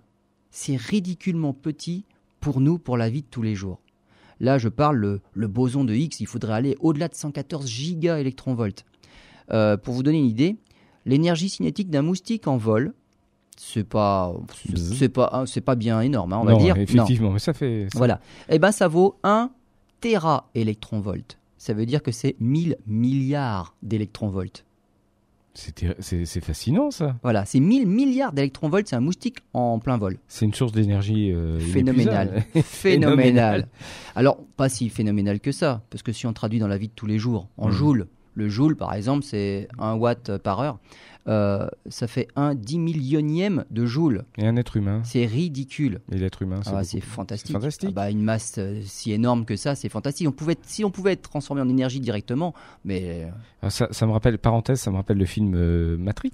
[0.50, 2.04] C'est ridiculement petit
[2.40, 3.80] pour nous, pour la vie de tous les jours.
[4.40, 8.84] Là, je parle le, boson de X, il faudrait aller au-delà de 114 gigaélectronvolts.
[9.50, 10.56] Euh, pour vous donner une idée,
[11.06, 12.94] l'énergie cinétique d'un moustique en vol,
[13.58, 14.34] c'est pas
[14.76, 17.88] c'est pas hein, c'est pas bien énorme hein, on va dire effectivement mais ça fait
[17.94, 19.50] voilà et eh ben ça vaut 1
[20.00, 24.64] téra électronvolt ça veut dire que c'est 1000 milliards d'électronvolts
[25.98, 27.16] c'est fascinant ça.
[27.22, 30.18] Voilà, c'est 1000 milliards d'électronvolts, c'est un moustique en plein vol.
[30.28, 32.44] C'est une source d'énergie euh, phénoménale.
[32.62, 33.66] phénoménale.
[34.14, 36.92] Alors, pas si phénoménale que ça, parce que si on traduit dans la vie de
[36.94, 37.72] tous les jours, en mmh.
[37.72, 38.06] joule,
[38.38, 40.78] le joule par exemple, c'est 1 watt par heure.
[41.28, 44.24] Euh, ça fait un dix millionième de joule.
[44.38, 46.00] Et un être humain C'est ridicule.
[46.10, 47.52] Et l'être humain, c'est ah, fantastique.
[47.52, 47.90] fantastique.
[47.92, 50.26] Ah bah, une masse euh, si énorme que ça, c'est fantastique.
[50.26, 53.26] On pouvait, si on pouvait être transformé en énergie directement, mais...
[53.26, 56.32] Euh, ah, ça, ça, me rappelle, parenthèse, ça me rappelle le film Matrix.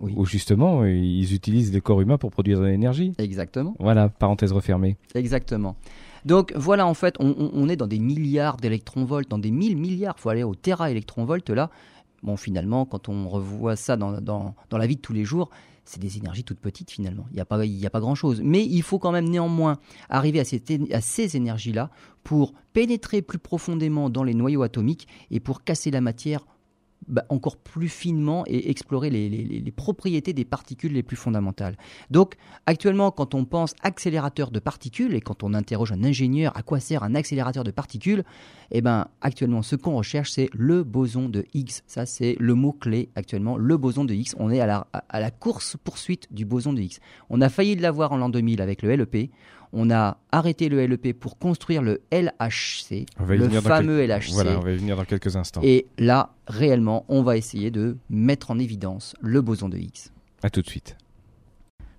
[0.00, 0.12] Oui.
[0.16, 3.14] Où justement, ils utilisent le corps humain pour produire de l'énergie.
[3.18, 3.74] Exactement.
[3.78, 4.96] Voilà, parenthèse refermée.
[5.14, 5.76] Exactement.
[6.24, 10.14] Donc voilà, en fait, on, est dans des milliards d'électronvolts, dans des mille milliards.
[10.18, 11.70] Il faut aller au téra électronvolts là.
[12.22, 15.50] Bon, finalement, quand on revoit ça dans, dans, dans la vie de tous les jours,
[15.84, 17.26] c'est des énergies toutes petites finalement.
[17.30, 18.40] Il n'y a pas, a pas grand-chose.
[18.42, 20.44] Mais il faut quand même néanmoins arriver à,
[20.96, 21.90] à ces énergies-là
[22.22, 26.46] pour pénétrer plus profondément dans les noyaux atomiques et pour casser la matière
[27.08, 31.76] bah, encore plus finement et explorer les, propriétés des particules les plus fondamentales.
[32.10, 32.34] Donc
[32.66, 36.80] actuellement, quand on pense accélérateur de particules et quand on interroge un ingénieur à quoi
[36.80, 38.24] sert un accélérateur de particules,
[38.70, 41.80] eh ben, actuellement, ce qu'on recherche, c'est le boson de Higgs.
[41.86, 44.32] Ça, c'est le mot-clé actuellement, le boson de Higgs.
[44.38, 46.98] On est à la, à la course-poursuite du boson de Higgs.
[47.30, 49.30] On a failli l'avoir en l'an 2000 avec le LEP.
[49.72, 54.32] On a arrêté le LEP pour construire le LHC, le fameux LHC.
[54.32, 55.60] Voilà, on va y venir dans quelques instants.
[55.64, 60.10] Et là, réellement, on va essayer de mettre en évidence le boson de Higgs.
[60.42, 60.96] A tout de suite.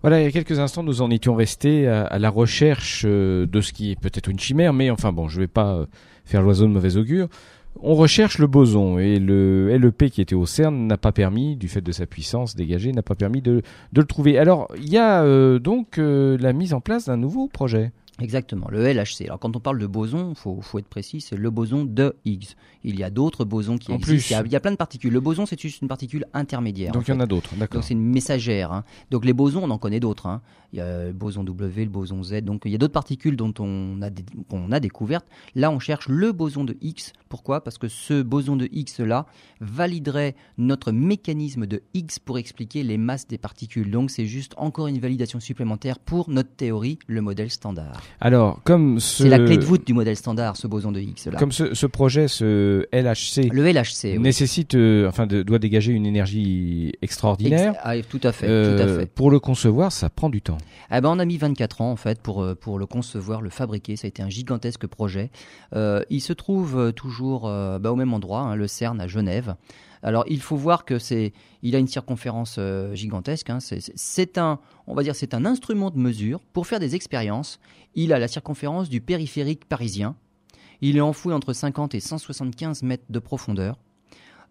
[0.01, 3.61] Voilà, il y a quelques instants, nous en étions restés à, la recherche euh, de
[3.61, 5.85] ce qui est peut-être une chimère, mais enfin bon, je ne vais pas euh,
[6.25, 7.29] faire l'oiseau de mauvais augure
[7.81, 11.67] on recherche le boson et le LEP qui était au CERN n'a pas permis, du
[11.67, 13.61] fait de sa puissance dégagée, n'a pas permis de,
[13.93, 14.37] le trouver.
[14.37, 17.91] Alors, il y a euh, donc euh, la mise en place d'un nouveau projet.
[18.23, 19.25] Exactement, le LHC.
[19.25, 22.55] Alors quand on parle de boson, il faut, être précis, c'est le boson de Higgs.
[22.85, 24.41] Il y a d'autres bosons qui existent.
[24.45, 25.11] Il, y a, plein de particules.
[25.11, 26.93] Le boson, c'est juste une particule intermédiaire.
[26.93, 27.81] Donc il y en a d'autres, d'accord.
[27.81, 28.71] Donc c'est une messagère.
[28.71, 28.85] Hein.
[29.11, 30.27] Donc les bosons, on en connaît d'autres.
[30.27, 30.41] Hein.
[30.71, 32.41] Il y a le boson W, le boson Z.
[32.43, 35.27] Donc il y a d'autres particules dont on a découvertes.
[35.55, 37.11] Là, on cherche le boson de Higgs.
[37.27, 37.61] Pourquoi?
[37.61, 39.25] Parce que ce boson de Higgs-là
[39.59, 43.91] validerait notre mécanisme de Higgs pour expliquer les masses des particules.
[43.91, 48.01] Donc c'est juste encore une validation supplémentaire pour notre théorie, le modèle standard.
[48.21, 51.31] Alors, comme C'est la clé de voûte du modèle standard, ce boson de Higgs.
[51.31, 51.37] Là.
[51.37, 57.75] Comme ce, projet, ce LHC, le LHC nécessite, euh, enfin, doit dégager une énergie extraordinaire.
[57.83, 59.05] Ah, tout à fait, tout à euh, fait.
[59.07, 60.57] Pour le concevoir, ça prend du temps.
[60.91, 63.49] Eh ben, on a mis 24 ans en fait pour euh, pour le concevoir, le
[63.49, 63.95] fabriquer.
[63.95, 65.29] Ça a été un gigantesque projet.
[65.73, 69.55] il se trouve toujours bah, au même endroit, hein, le CERN à Genève.
[70.03, 73.49] Alors il faut voir que c'est, il a une circonférence euh, gigantesque.
[73.49, 73.59] Hein.
[73.61, 77.59] c'est un, on va dire, c'est un instrument de mesure pour faire des expériences.
[77.95, 80.15] Il a la circonférence du périphérique parisien.
[80.81, 83.77] Il est enfoui entre 50 et 175 mètres de profondeur.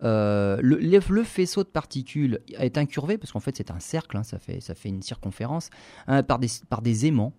[0.03, 4.39] Euh, le, faisceau de particules est incurvé parce qu'en fait c'est un cercle, hein, ça,
[4.41, 5.71] fait, une circonférence,
[6.09, 7.35] hein, par des aimants.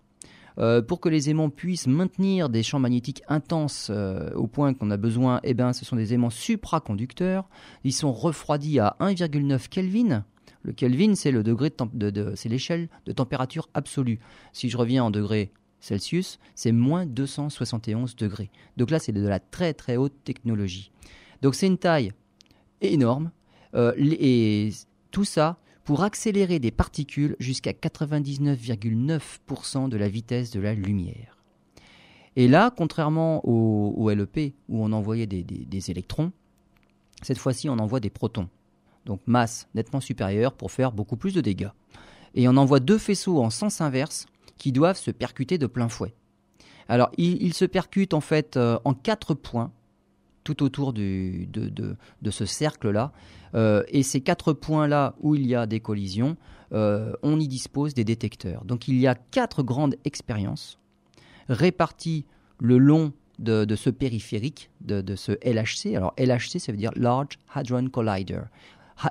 [0.58, 4.90] Euh, pour que les aimants puissent maintenir des champs magnétiques intenses euh, au point qu'on
[4.90, 7.48] a besoin, eh ben, ce sont des aimants supraconducteurs.
[7.82, 10.24] Ils sont refroidis à 1,9 Kelvin.
[10.62, 14.20] Le Kelvin, c'est le degré de, c'est l'échelle de température absolue.
[14.52, 18.50] Si je reviens en degrés Celsius, c'est moins 271 degrés.
[18.76, 20.90] Donc là, c'est de la très très haute technologie.
[21.42, 22.12] Donc c'est une taille
[22.80, 23.30] énorme.
[23.74, 24.70] Euh, et
[25.10, 31.38] tout ça pour accélérer des particules jusqu'à 99,9% de la vitesse de la lumière.
[32.36, 36.32] Et là, contrairement au, LEP, où on envoyait des, électrons,
[37.22, 38.48] cette fois-ci on envoie des protons.
[39.06, 41.70] Donc masse nettement supérieure pour faire beaucoup plus de dégâts.
[42.34, 44.26] Et on envoie deux faisceaux en sens inverse
[44.58, 46.14] qui doivent se percuter de plein fouet.
[46.88, 49.72] Alors ils, se percutent en fait euh, en quatre points
[50.44, 51.46] tout autour de,
[52.30, 53.12] ce cercle-là.
[53.54, 56.36] Euh, et ces quatre points-là où il y a des collisions,
[56.72, 58.64] euh, on y dispose des détecteurs.
[58.64, 60.78] Donc il y a quatre grandes expériences
[61.48, 62.24] réparties
[62.58, 65.96] le long de, ce périphérique, de, ce LHC.
[65.96, 68.42] Alors LHC, ça veut dire Large Hadron Collider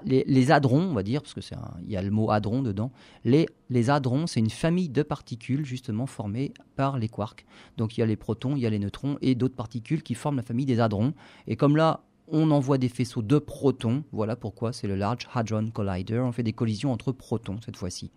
[0.05, 1.43] les, hadrons, on va dire, parce qu'il
[1.87, 2.91] y a le mot hadron dedans,
[3.25, 7.45] les, les hadrons, c'est une famille de particules justement formées par les quarks.
[7.77, 10.15] Donc il y a les protons, il y a les neutrons et d'autres particules qui
[10.15, 11.13] forment la famille des hadrons.
[11.47, 15.69] Et comme là, on envoie des faisceaux de protons, voilà pourquoi c'est le Large Hadron
[15.69, 18.11] Collider, on fait des collisions entre protons cette fois-ci.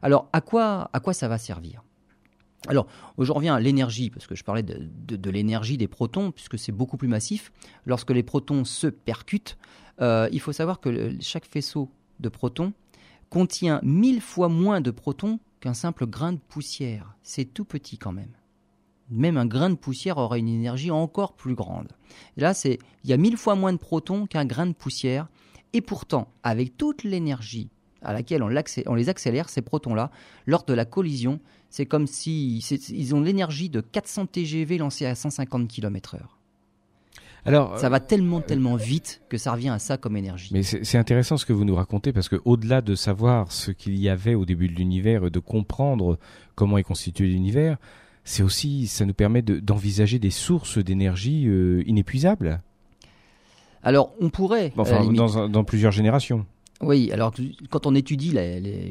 [0.00, 1.82] Alors à quoi, à quoi ça va servir?
[2.68, 2.86] Alors,
[3.18, 6.96] je reviens à l'énergie, parce que je parlais de, l'énergie des protons, puisque c'est beaucoup
[6.96, 7.52] plus massif.
[7.86, 9.58] Lorsque les protons se percutent,
[10.00, 12.72] euh, il faut savoir que chaque faisceau de protons
[13.30, 17.16] contient mille fois moins de protons qu'un simple grain de poussière.
[17.22, 18.32] C'est tout petit quand même.
[19.10, 21.88] Même un grain de poussière aura une énergie encore plus grande.
[22.36, 25.28] là, c'est il y a mille fois moins de protons qu'un grain de poussière,
[25.72, 27.70] et pourtant, avec toute l'énergie
[28.02, 30.10] à laquelle on, les accélère, ces protons-là,
[30.46, 35.14] lors de la collision, c'est comme si ils ont l'énergie de 400 TGV lancés à
[35.14, 36.20] 150 km/h.
[37.44, 40.50] Alors, ça va tellement, tellement vite que ça revient à ça comme énergie.
[40.52, 43.98] Mais c'est intéressant ce que vous nous racontez parce que au-delà de savoir ce qu'il
[43.98, 46.18] y avait au début de l'univers, de comprendre
[46.54, 47.78] comment est constitué l'univers,
[48.24, 52.62] c'est aussi, ça nous permet d'envisager des sources d'énergie euh, inépuisables.
[53.82, 54.72] Alors, on pourrait.
[54.76, 56.46] Enfin, dans, plusieurs générations.
[56.80, 57.32] Oui, alors
[57.70, 58.36] quand on étudie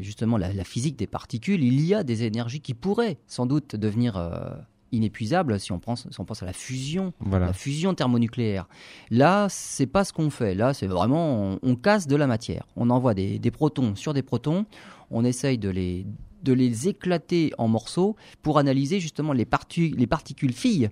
[0.02, 4.16] justement la, physique des particules, il y a des énergies qui pourraient sans doute devenir
[4.16, 4.52] euh,
[4.92, 8.68] inépuisable si on pense, on pense à la fusion, la fusion thermonucléaire.
[9.10, 10.56] Là, c'est pas ce qu'on fait.
[10.56, 12.68] Là, c'est vraiment on, casse de la matière.
[12.76, 14.66] On envoie des, protons sur des protons.
[15.10, 16.06] On essaye de les
[16.44, 20.90] de les éclater en morceaux pour analyser justement les, les particules filles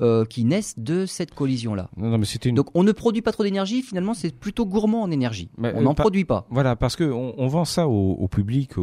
[0.00, 1.88] euh, qui naissent de cette collision-là.
[1.96, 5.50] Donc on ne produit pas trop d'énergie, finalement c'est plutôt gourmand en énergie.
[5.58, 6.46] on euh, n'en produit pas.
[6.50, 8.78] Voilà, parce qu'on on vend ça au, public,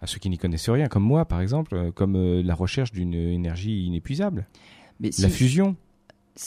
[0.00, 3.14] à ceux qui n'y connaissent rien, comme moi par exemple, euh, comme la recherche d'une
[3.14, 4.46] énergie inépuisable.
[5.00, 5.76] Mais la fusion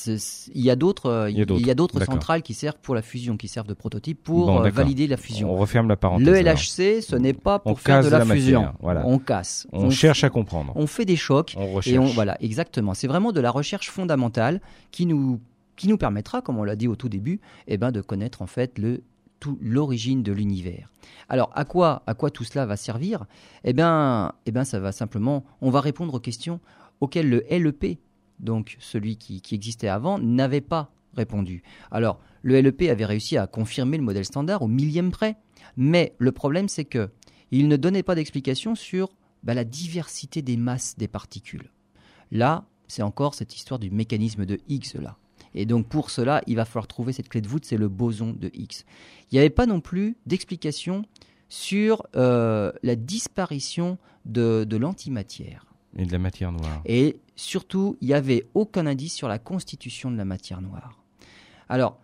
[0.05, 3.37] il y a d'autres euh, il y a d'autres centrales qui servent pour la fusion
[3.37, 5.51] qui servent de prototype pour euh, valider la fusion.
[5.51, 6.27] On referme la parenthèse.
[6.27, 8.73] Le LHC, ce n'est pas pour faire de la, fusion.
[8.79, 9.05] voilà.
[9.05, 9.67] On casse.
[9.71, 10.71] On, cherche à comprendre.
[10.75, 12.93] On fait des chocs on et on voilà, exactement.
[12.93, 14.61] C'est vraiment de la recherche fondamentale
[14.91, 15.39] qui nous
[15.75, 18.47] qui nous permettra comme on l'a dit au tout début, eh ben de connaître en
[18.47, 19.03] fait le
[19.59, 20.89] l'origine de l'univers.
[21.29, 23.25] Alors à quoi à quoi tout cela va servir?
[23.63, 26.59] Eh bien eh ben ça va simplement on va répondre aux questions
[26.99, 27.99] auxquelles le LEP
[28.41, 31.63] donc celui qui, existait avant, n'avait pas répondu.
[31.91, 35.37] Alors, le LEP avait réussi à confirmer le modèle standard au millième près,
[35.77, 37.09] mais le problème c'est que
[37.51, 39.09] il ne donnait pas d'explication sur
[39.43, 41.69] bah, la diversité des masses des particules.
[42.31, 45.17] Là, c'est encore cette histoire du mécanisme de Higgs là.
[45.53, 48.33] Et donc pour cela, il va falloir trouver cette clé de voûte, c'est le boson
[48.33, 48.83] de Higgs.
[49.31, 51.03] Il n'y avait pas non plus d'explication
[51.49, 55.65] sur euh, la disparition de l'antimatière.
[55.97, 56.81] Et de la matière noire.
[56.85, 60.97] Et surtout, il n'y avait aucun indice sur la constitution de la matière noire.
[61.67, 61.99] Alors,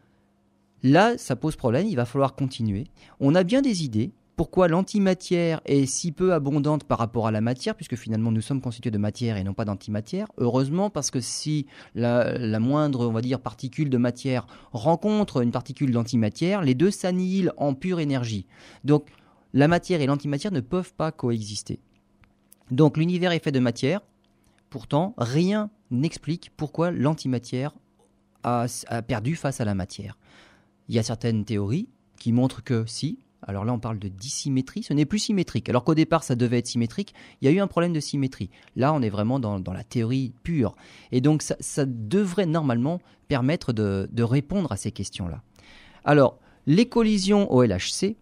[0.84, 2.88] là, ça pose problème, il va falloir continuer.
[3.20, 4.12] On a bien des idées.
[4.38, 8.62] Pourquoi l'antimatière est si peu abondante par rapport à la matière, puisque finalement nous sommes
[8.62, 10.28] constitués de matière et non pas d'antimatière.
[10.38, 16.92] Heureusement, parce que si la, moindre, particule de matière rencontre une particule d'antimatière, les deux
[16.92, 18.46] s'annihilent en pure énergie.
[18.86, 19.10] Donc,
[19.54, 21.80] la matière et l'antimatière ne peuvent pas coexister.
[22.72, 24.02] Donc l'univers est fait de matière,
[24.70, 27.74] pourtant rien n'explique pourquoi l'antimatière
[28.44, 28.68] a,
[29.08, 30.18] perdu face à la matière.
[30.90, 34.84] Il y a certaines théories qui montrent que si, alors là on parle de dissymétrie,
[34.84, 35.70] ce n'est plus symétrique.
[35.70, 38.50] Alors qu'au départ ça devait être symétrique, il y a eu un problème de symétrie.
[38.76, 40.76] Là on est vraiment dans, la théorie pure.
[41.12, 45.42] Et donc ça, devrait normalement permettre de, de répondre à ces questions-là.
[46.04, 48.18] Alors les collisions au LHC,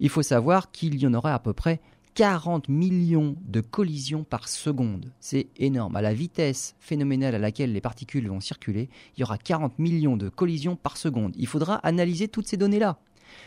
[0.00, 1.80] il faut savoir qu'il y en aura à peu près
[2.18, 5.12] 40 millions de collisions par seconde.
[5.20, 5.94] C'est énorme.
[5.94, 10.16] À la vitesse phénoménale à laquelle les particules vont circuler, il y aura 40 millions
[10.16, 11.34] de collisions par seconde.
[11.36, 12.98] Il faudra analyser toutes ces données-là.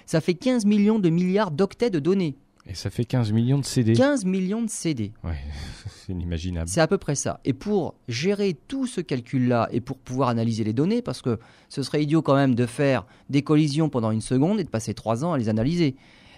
[0.06, 2.36] Ça fait 15 millions de milliards d'octets de données.
[2.67, 3.94] Et ça fait 15 millions de CD.
[3.94, 5.13] 15 millions de CD.
[5.24, 5.38] Ouais,
[5.88, 6.70] c'est inimaginable.
[6.70, 7.39] C'est à peu près ça.
[7.44, 11.39] Et pour gérer tout ce calcul-là et pour pouvoir analyser les données, parce que
[11.70, 14.94] ce serait idiot quand même de faire des collisions pendant une seconde et de passer
[14.94, 15.96] trois ans à les analyser.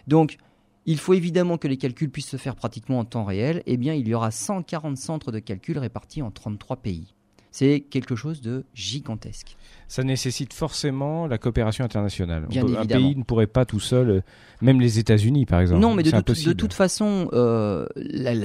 [0.07, 0.37] Donc,
[0.85, 3.63] il faut évidemment que les calculs puissent se faire pratiquement en temps réel.
[3.65, 7.15] Eh bien, il y aura 140 centres de calcul répartis en 33 pays.
[7.53, 9.57] C'est quelque chose de gigantesque.
[9.87, 12.47] Ça nécessite forcément la coopération internationale.
[12.51, 14.21] un pays ne pourrait pas tout seul, euh,
[14.59, 15.79] même les États-Unis par exemple.
[15.79, 17.85] Non, mais de, de toute façon, euh,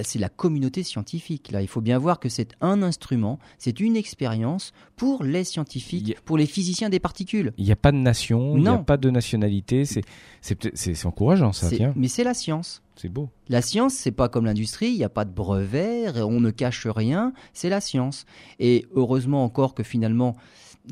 [0.04, 1.50] c'est la communauté scientifique.
[1.52, 6.16] Là, il faut bien voir que c'est un instrument, c'est une expérience pour les scientifiques,
[6.26, 7.54] pour les physiciens des particules.
[7.56, 9.86] Il n'y a pas de nation, il n'y a pas de nationalité.
[9.86, 11.70] C'est encourageant ça.
[11.70, 11.94] Tiens.
[11.96, 12.82] Mais c'est la science.
[13.00, 13.30] C'est beau.
[13.48, 16.86] La science, c'est pas comme l'industrie, il n'y a pas de brevet, on ne cache
[16.86, 18.26] rien, c'est la science.
[18.58, 20.36] Et heureusement encore que finalement,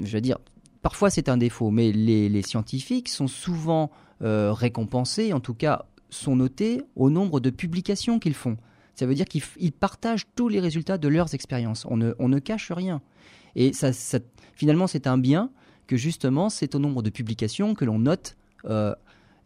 [0.00, 0.38] je veux dire,
[0.82, 3.90] parfois c'est un défaut, mais les, scientifiques sont souvent
[4.22, 8.56] euh, récompensés, en tout cas sont notés au nombre de publications qu'ils font.
[8.94, 11.86] Ça veut dire qu'ils partagent tous les résultats de leurs expériences.
[11.90, 13.02] On ne, cache rien.
[13.56, 13.90] Et ça,
[14.54, 15.50] finalement, c'est un bien
[15.86, 18.94] que justement, c'est au nombre de publications que l'on note euh,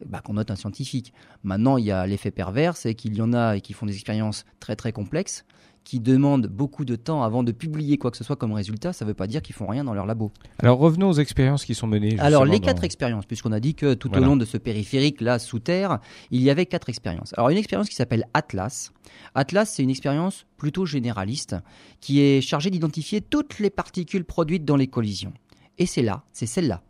[0.07, 1.13] bah, qu'on note un scientifique.
[1.43, 4.45] Maintenant, il y a l'effet pervers, c'est qu'il y en a qui font des expériences
[4.59, 5.45] très très complexes,
[5.85, 8.93] qui demandent beaucoup de temps avant de publier quoi que ce soit comme résultat.
[8.93, 10.31] Ça ne veut pas dire qu'ils font rien dans leur labo.
[10.59, 12.19] Alors revenons aux expériences qui sont menées.
[12.19, 15.39] Alors les quatre expériences, puisqu'on a dit que tout au long de ce périphérique là
[15.39, 15.99] sous terre,
[16.31, 17.33] il y avait quatre expériences.
[17.37, 18.93] Alors une expérience qui s'appelle Atlas.
[19.35, 21.57] Atlas, c'est une expérience plutôt généraliste
[22.01, 25.33] qui est chargée d'identifier toutes les particules produites dans les collisions.
[25.79, 26.83] Et c'est là, c'est celle-là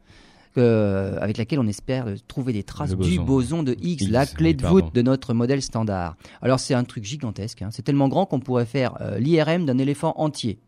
[0.57, 4.95] avec laquelle on espère trouver des traces du boson de Higgs, la clé de voûte
[4.95, 6.17] de notre modèle standard.
[6.43, 7.69] Alors c'est un truc gigantesque, hein.
[7.71, 10.59] c'est tellement grand qu'on pourrait faire euh, l'IRM d'un éléphant entier.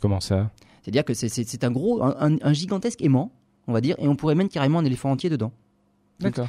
[0.00, 0.50] Comment ça?
[0.82, 3.32] C'est-à-dire que c'est un gros, un, gigantesque aimant,
[3.66, 5.52] on va dire, et on pourrait mettre carrément un éléphant entier dedans.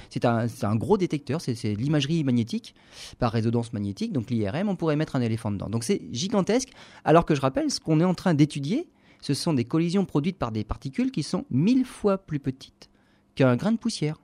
[0.09, 2.75] C'est un, un, gros détecteur, c'est l'imagerie magnétique
[3.19, 5.69] par résonance magnétique, donc l'IRM, on pourrait mettre un éléphant dedans.
[5.69, 6.69] Donc c'est gigantesque,
[7.05, 8.87] alors que je rappelle, ce qu'on est en train d'étudier,
[9.21, 12.89] ce sont des collisions produites par des particules qui sont mille fois plus petites
[13.35, 14.19] qu'un grain de poussière.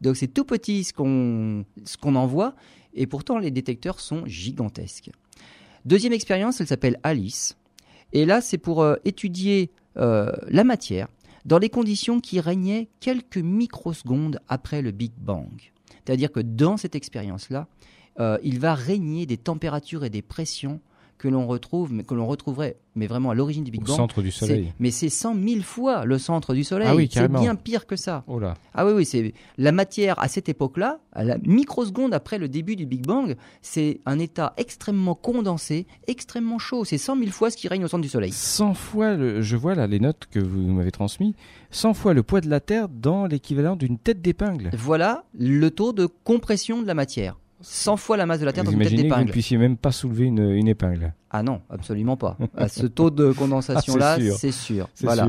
[0.00, 1.64] Donc c'est tout petit ce qu'on
[2.00, 2.54] qu'on envoie,
[2.94, 5.10] et pourtant les détecteurs sont gigantesques.
[5.84, 7.56] Deuxième expérience, elle s'appelle Alice.
[8.12, 11.08] Et là, c'est pour euh, étudier euh, la matière
[11.44, 15.72] dans les conditions qui régnaient quelques microsecondes après le Big Bang.
[16.04, 17.68] C'est-à-dire que dans cette expérience-là,
[18.18, 20.80] euh, il va régner des températures et des pressions
[21.18, 23.90] que l'on retrouve, mais que l'on retrouverait, mais vraiment à l'origine du Big Bang.
[23.90, 24.72] Au centre du Soleil.
[24.78, 26.88] Mais c'est 100 000 fois le centre du Soleil.
[26.90, 28.24] Ah oui, c'est bien pire que ça.
[28.26, 28.54] Oh là.
[28.74, 32.76] Ah oui, oui, c'est la matière à cette époque-là, à la microseconde après le début
[32.76, 36.84] du Big Bang, c'est un état extrêmement condensé, extrêmement chaud.
[36.84, 38.32] C'est 100 000 fois ce qui règne au centre du Soleil.
[38.32, 41.34] 100 fois, je vois là les notes que vous m'avez transmises,
[41.70, 44.70] 100 fois le poids de la Terre dans l'équivalent d'une tête d'épingle.
[44.76, 47.38] Voilà le taux de compression de la matière.
[47.68, 49.22] 100 fois la masse de la Terre dans une tête d'épingle.
[49.22, 51.12] vous ne puissiez même pas soulever une, épingle.
[51.30, 52.38] Ah non, absolument pas.
[52.56, 54.88] à ce taux de condensation-là, ah, c'est sûr.
[55.00, 55.26] Voilà.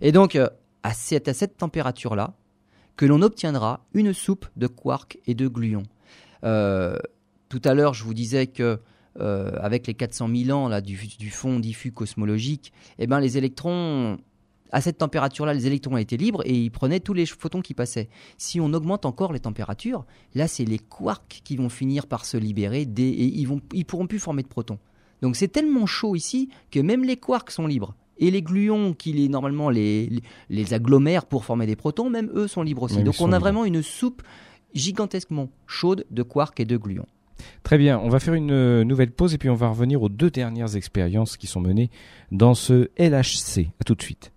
[0.00, 0.48] Et donc, euh,
[0.84, 2.34] à cette, à cette température-là,
[2.96, 5.82] que l'on obtiendra une soupe de quarks et de gluons.
[6.44, 6.96] Euh,
[7.48, 8.78] tout à l'heure, je vous disais que
[9.18, 13.36] euh, avec les 400 000 ans là, du, du fond diffus cosmologique, eh ben, les
[13.36, 14.18] électrons
[14.72, 18.08] à cette température-là, les électrons étaient libres et ils prenaient tous les photons qui passaient.
[18.38, 20.04] Si on augmente encore les températures,
[20.34, 24.06] là, c'est les quarks qui vont finir par se libérer et ils ne ils pourront
[24.06, 24.78] plus former de protons.
[25.22, 27.94] Donc c'est tellement chaud ici que même les quarks sont libres.
[28.18, 30.10] Et les gluons qui les, normalement les,
[30.50, 33.02] les, agglomèrent pour former des protons, même eux sont libres aussi.
[33.02, 34.22] Donc on a vraiment une soupe
[34.74, 37.06] gigantesquement chaude de quarks et de gluons.
[37.62, 40.10] Très bien, on va faire une euh, nouvelle pause et puis on va revenir aux
[40.10, 41.90] deux dernières expériences qui sont menées
[42.30, 43.70] dans ce LHC.
[43.80, 44.32] A tout de suite.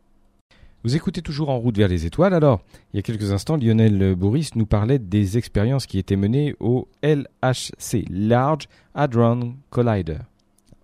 [0.83, 2.33] Vous écoutez toujours En route vers les étoiles.
[2.33, 2.59] Alors,
[2.91, 6.89] il y a quelques instants, Lionel Bourris nous parlait des expériences qui étaient menées au
[7.01, 10.17] LHC, Large Hadron Collider.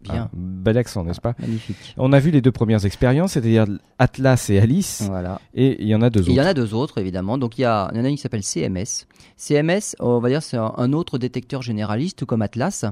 [0.02, 0.30] Bien.
[0.34, 1.96] bel accent, n'est-ce pas Magnifique.
[1.98, 3.66] On a vu les deux premières expériences, c'est-à-dire
[3.98, 5.04] Atlas et Alice.
[5.08, 5.42] Voilà.
[5.54, 6.30] Et il y en a deux autres.
[6.30, 7.38] Il y en a deux autres, évidemment.
[7.38, 9.08] Donc il y, a, il y en a une qui s'appelle CMS.
[9.36, 12.86] CMS, on va dire, c'est un autre détecteur généraliste, tout comme Atlas.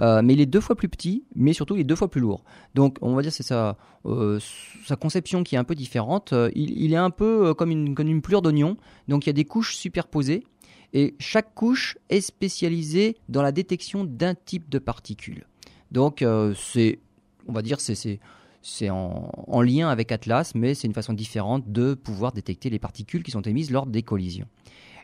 [0.00, 2.20] Euh, mais il est deux fois plus petit, mais surtout il est deux fois plus
[2.20, 2.44] lourd.
[2.74, 4.38] Donc on va dire, c'est sa, euh,
[4.86, 6.32] sa conception qui est un peu différente.
[6.32, 8.76] Euh, il, il est un peu comme une, comme une plure d'oignon.
[9.08, 10.44] Donc il y a des couches superposées.
[10.92, 15.46] Et chaque couche est spécialisée dans la détection d'un type de particules.
[15.92, 16.98] Donc euh, c'est,
[17.46, 18.20] on va dire, c'est
[18.62, 23.22] c'est en, lien avec Atlas, mais c'est une façon différente de pouvoir détecter les particules
[23.22, 24.46] qui sont émises lors des collisions.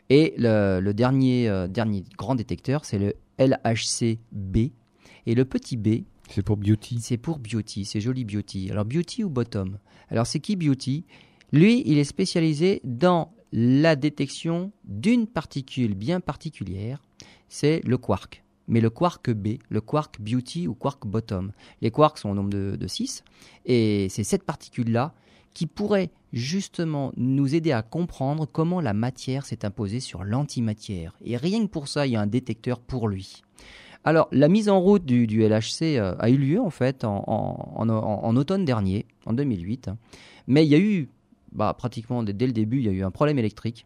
[0.09, 4.57] Et le, dernier, euh, dernier grand détecteur, c'est le LHC-B.
[5.25, 6.99] Et le petit B, c'est pour Beauty.
[7.01, 8.69] C'est pour Beauty, c'est joli Beauty.
[8.71, 9.79] Alors Beauty ou Bottom?
[10.09, 11.05] Alors c'est qui Beauty
[11.51, 17.01] Lui, il est spécialisé dans la détection d'une particule bien particulière,
[17.49, 21.51] c'est le quark mais le quark B, le quark beauty ou quark bottom.
[21.81, 23.23] Les quarks sont au nombre de, 6,
[23.65, 25.13] et c'est cette particule-là
[25.53, 31.17] qui pourrait justement nous aider à comprendre comment la matière s'est imposée sur l'antimatière.
[31.23, 33.43] Et rien que pour ça, il y a un détecteur pour lui.
[34.03, 38.65] Alors, la mise en route du, LHC euh, a eu lieu en fait en, automne
[38.65, 39.89] dernier, en 2008.
[40.47, 41.09] Mais il y a eu,
[41.51, 43.85] bah, pratiquement dès le début, il y a eu un problème électrique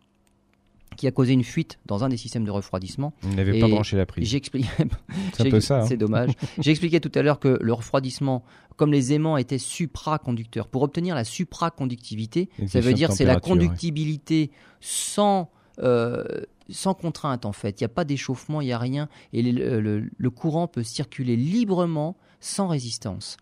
[0.98, 3.14] qui a causé une fuite dans un des systèmes de refroidissement.
[3.24, 4.28] Il n'avait pas branché la prise.
[5.38, 5.82] C'est ça.
[5.82, 5.86] Hein.
[5.88, 6.32] C'est dommage.
[6.60, 8.44] J'expliquais tout à l'heure que le refroidissement,
[8.76, 14.52] comme les aimants étaient supraconducteurs, pour obtenir la supraconductivité, ça veut dire c'est la conductibilité
[14.80, 16.24] sans euh,
[16.70, 17.80] sans contrainte en fait.
[17.80, 22.16] Il n'y a pas d'échauffement, il n'y a rien, et le, courant peut circuler librement
[22.40, 23.38] sans résistance.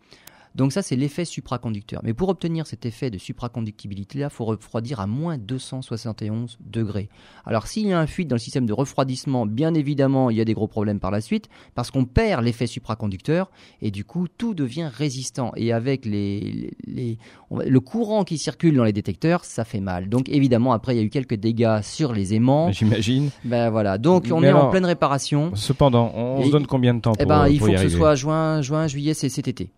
[0.55, 2.01] Donc ça, c'est l'effet supraconducteur.
[2.03, 7.09] Mais pour obtenir cet effet de supraconductibilité-là, il faut refroidir à moins 271 degrés.
[7.45, 10.41] Alors s'il y a un fuite dans le système de refroidissement, bien évidemment, il y
[10.41, 14.27] a des gros problèmes par la suite, parce qu'on perd l'effet supraconducteur, et du coup,
[14.27, 15.51] tout devient résistant.
[15.55, 20.09] Et avec les, le courant qui circule dans les détecteurs, ça fait mal.
[20.09, 22.71] Donc évidemment, après, il y a eu quelques dégâts sur les aimants.
[22.71, 23.29] J'imagine.
[23.43, 25.51] Ben voilà, donc on est en pleine réparation.
[25.55, 27.89] Cependant, on se donne combien de temps eh pour, eh ben, Il faut que ce
[27.89, 29.69] soit juin, juin, juillet, c'est cet été.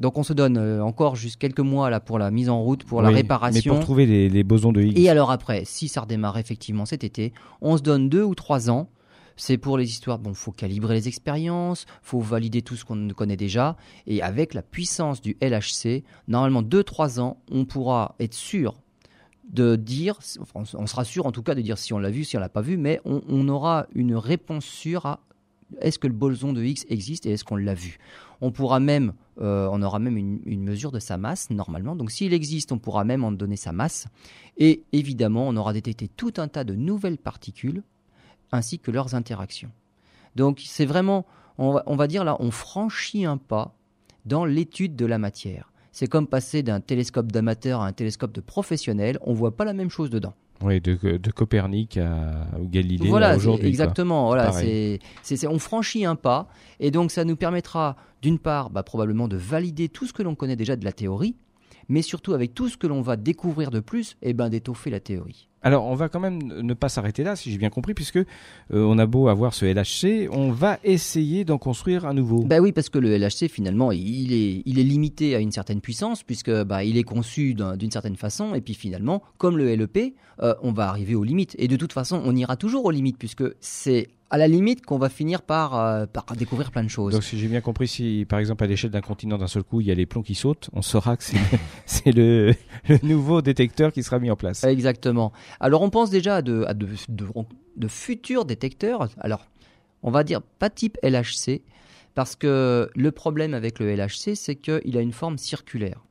[0.00, 2.84] Donc on se donne euh, encore juste quelques mois là pour la mise en route,
[2.84, 3.74] pour la réparation.
[3.74, 4.98] Mais pour trouver les, bosons de Higgs.
[4.98, 8.70] Et alors après, si ça redémarre effectivement cet été, on se donne deux ou trois
[8.70, 8.88] ans.
[9.36, 13.38] C'est pour les histoires, bon, faut calibrer les expériences, faut valider tout ce qu'on connaît
[13.38, 13.76] déjà,
[14.06, 18.74] et avec la puissance du LHC, normalement deux trois ans, on pourra être sûr
[19.48, 20.18] de dire,
[20.54, 22.50] on sera sûr en tout cas de dire si on l'a vu, si on l'a
[22.50, 25.20] pas vu, mais on, on aura une réponse sûre à
[25.80, 27.98] est-ce que le boson de Higgs existe et est-ce qu'on l'a vu
[28.40, 31.96] On pourra même, euh, on aura même une, mesure de sa masse normalement.
[31.96, 34.06] Donc s'il existe, on pourra même en donner sa masse.
[34.56, 37.82] Et évidemment, on aura détecté tout un tas de nouvelles particules
[38.52, 39.70] ainsi que leurs interactions.
[40.36, 41.26] Donc c'est vraiment,
[41.58, 43.74] on va, on va dire là, on franchit un pas
[44.26, 45.72] dans l'étude de la matière.
[45.92, 49.18] C'est comme passer d'un télescope d'amateur à un télescope de professionnel.
[49.22, 50.34] On voit pas la même chose dedans.
[50.62, 53.68] Oui, de, de Copernic à Galilée voilà, aujourd'hui.
[53.68, 54.26] Exactement.
[54.26, 54.98] Voilà, c'est,
[55.46, 56.48] on franchit un pas,
[56.80, 60.34] et donc ça nous permettra, d'une part, bah, probablement de valider tout ce que l'on
[60.34, 61.36] connaît déjà de la théorie,
[61.88, 64.90] mais surtout avec tout ce que l'on va découvrir de plus, et eh ben d'étoffer
[64.90, 65.49] la théorie.
[65.62, 68.24] Alors, on va quand même ne pas s'arrêter là, si j'ai bien compris, puisque euh,
[68.70, 72.42] on a beau avoir ce LHC, on va essayer d'en construire un nouveau.
[72.44, 76.50] Ben oui, parce que le LHC finalement, il est, limité à une certaine puissance, puisque
[76.50, 80.72] bah, il est conçu d'une certaine façon, et puis finalement, comme le LEP, euh, on
[80.72, 81.54] va arriver aux limites.
[81.58, 84.98] Et de toute façon, on ira toujours aux limites, puisque c'est à la limite qu'on
[84.98, 87.12] va finir par, euh, par découvrir plein de choses.
[87.12, 89.80] Donc si j'ai bien compris, si par exemple à l'échelle d'un continent d'un seul coup
[89.80, 91.24] il y a les plombs qui sautent, on saura que
[91.84, 92.54] c'est le,
[92.88, 94.62] le, nouveau détecteur qui sera mis en place.
[94.64, 95.32] Exactement.
[95.58, 99.08] Alors on pense déjà à de, à de, de, futurs détecteurs.
[99.18, 99.46] Alors
[100.02, 101.62] on va dire pas type LHC,
[102.14, 106.04] parce que le problème avec le LHC c'est qu'il a une forme circulaire.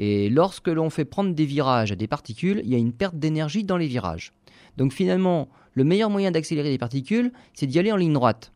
[0.00, 3.16] Et lorsque l'on fait prendre des virages à des particules, il y a une perte
[3.16, 4.32] d'énergie dans les virages.
[4.76, 5.48] Donc finalement,
[5.78, 8.52] le meilleur moyen d'accélérer les particules, c'est d'y aller en ligne droite.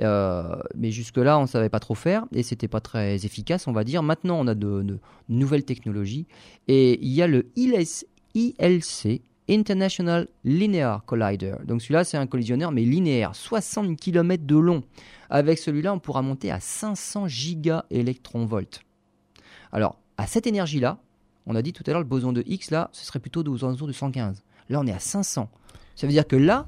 [0.00, 3.72] Euh, mais jusque-là, on ne savait pas trop faire et c'était pas très efficace, on
[3.72, 4.04] va dire.
[4.04, 4.98] Maintenant, on a de,
[5.28, 6.26] nouvelles technologies
[6.68, 11.56] et il y a le ILC, International Linear Collider.
[11.64, 14.84] Donc celui-là, c'est un collisionneur mais linéaire, 60 km de long.
[15.30, 18.80] Avec celui-là, on pourra monter à 500 gigaélectronvolts.
[19.72, 20.98] Alors, à cette énergie-là,
[21.46, 23.64] on a dit tout à l'heure le boson de X, là, ce serait plutôt aux
[23.64, 24.44] alentours de 115.
[24.68, 25.50] Là, on est à 500.
[25.96, 26.66] Ça veut dire que là,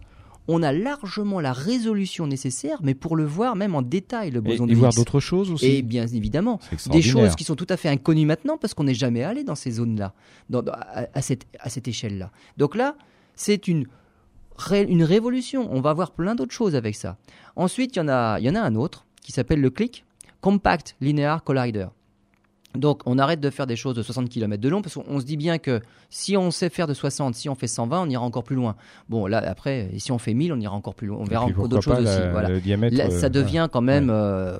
[0.49, 4.64] on a largement la résolution nécessaire, mais pour le voir même en détail, le boson
[4.64, 5.66] et, de et voir d'autres choses aussi.
[5.66, 6.61] Et bien évidemment,
[6.91, 9.57] des choses qui sont tout à fait inconnues maintenant parce qu'on n'est jamais allé dans
[9.57, 10.14] ces zones-là,
[11.14, 12.31] à, cette, à cette échelle-là.
[12.57, 12.97] Donc là,
[13.35, 13.87] c'est une,
[14.70, 15.68] une révolution.
[15.72, 17.16] On va voir plein d'autres choses avec ça.
[17.57, 20.05] Ensuite, il y, en a, y en a un autre qui s'appelle le CLIC,
[20.41, 21.89] Compact Linear Collider.
[22.77, 25.24] Donc on arrête de faire des choses de 60 km de long parce qu'on se
[25.24, 28.24] dit bien que si on sait faire de 60, si on fait 120, on ira
[28.24, 28.77] encore plus loin.
[29.09, 31.18] Bon là après, si on fait 1000, on ira encore plus loin.
[31.20, 32.29] On verra encore d'autres choses aussi.
[32.31, 32.61] Voilà.
[32.61, 34.59] Diamètre, ça devient quand même euh,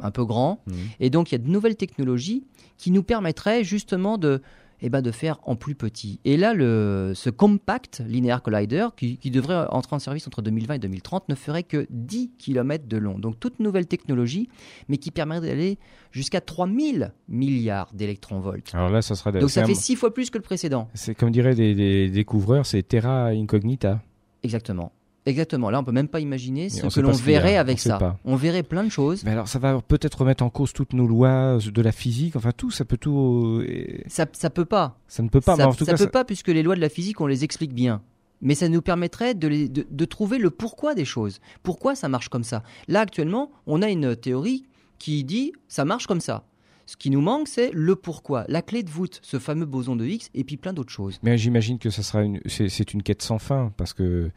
[0.00, 0.60] un peu grand.
[0.66, 0.72] Mmh.
[1.00, 2.44] Et donc il y a de nouvelles technologies
[2.76, 4.42] qui nous permettraient justement de
[4.80, 6.20] eh ben, de faire en plus petit.
[6.24, 10.78] Et là, le, ce compact linéaire collider, qui, devrait entrer en service entre 2020 et
[10.78, 13.18] 2030, ne ferait que 10 km de long.
[13.18, 14.48] Donc toute nouvelle technologie,
[14.88, 15.78] mais qui permet d'aller
[16.10, 18.62] jusqu'à 3000 milliards d'électronvolts.
[18.72, 19.32] Alors là, ça sera...
[19.32, 20.88] Donc ça fait 6 fois plus que le précédent.
[20.94, 24.00] C'est comme diraient les découvreurs, c'est Terra Incognita.
[24.42, 24.92] Exactement.
[25.28, 25.68] Exactement.
[25.68, 28.16] Là, on peut même pas imaginer ce que l'on verrait avec ça.
[28.24, 29.24] On verrait plein de choses.
[29.24, 32.36] Mais alors, ça va peut-être remettre en cause toutes nos lois de la physique.
[32.36, 33.62] Enfin, tout, ça peut tout.
[33.68, 34.98] Euh, ça, ça peut pas.
[35.06, 35.56] Ça ne peut pas.
[35.56, 37.74] Ça, en tout ça peut pas puisque les lois de la physique, on les explique
[37.74, 38.02] bien.
[38.40, 41.40] Mais ça nous permettrait de, de, trouver le pourquoi des choses.
[41.64, 42.62] Pourquoi ça marche comme ça?
[42.86, 44.64] Là, actuellement, on a une théorie
[44.98, 46.44] qui dit ça marche comme ça.
[46.86, 50.06] Ce qui nous manque, c'est le pourquoi, la clé de voûte, ce fameux boson de
[50.06, 51.18] Higgs, et puis plein d'autres choses.
[51.22, 54.30] Mais j'imagine que ça sera une, c'est une quête sans fin, parce que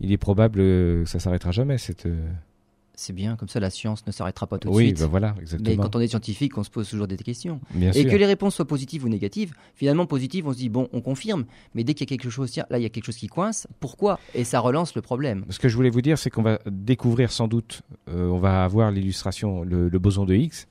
[0.00, 1.78] il est probable que ça s'arrêtera jamais.
[1.78, 2.06] Cette...
[2.06, 2.30] Euh,
[2.98, 4.96] c'est bien, comme ça la science ne s'arrêtera pas tout de oui, suite.
[4.96, 5.68] Oui, ben voilà, exactement.
[5.70, 7.60] Mais quand on est scientifique, on se pose toujours des questions.
[7.78, 11.02] et que les réponses soient positives ou négatives, finalement positives, on se dit, bon, on
[11.02, 11.44] confirme,
[11.74, 13.26] mais dès qu'il y a quelque chose, tiens, là, il y a quelque chose qui
[13.26, 14.18] coince, pourquoi?
[14.34, 15.44] Et ça relance le problème.
[15.50, 18.64] Ce que je voulais vous dire, c'est qu'on va découvrir sans doute, euh, on va
[18.64, 20.64] avoir l'illustration, le, boson de Higgs,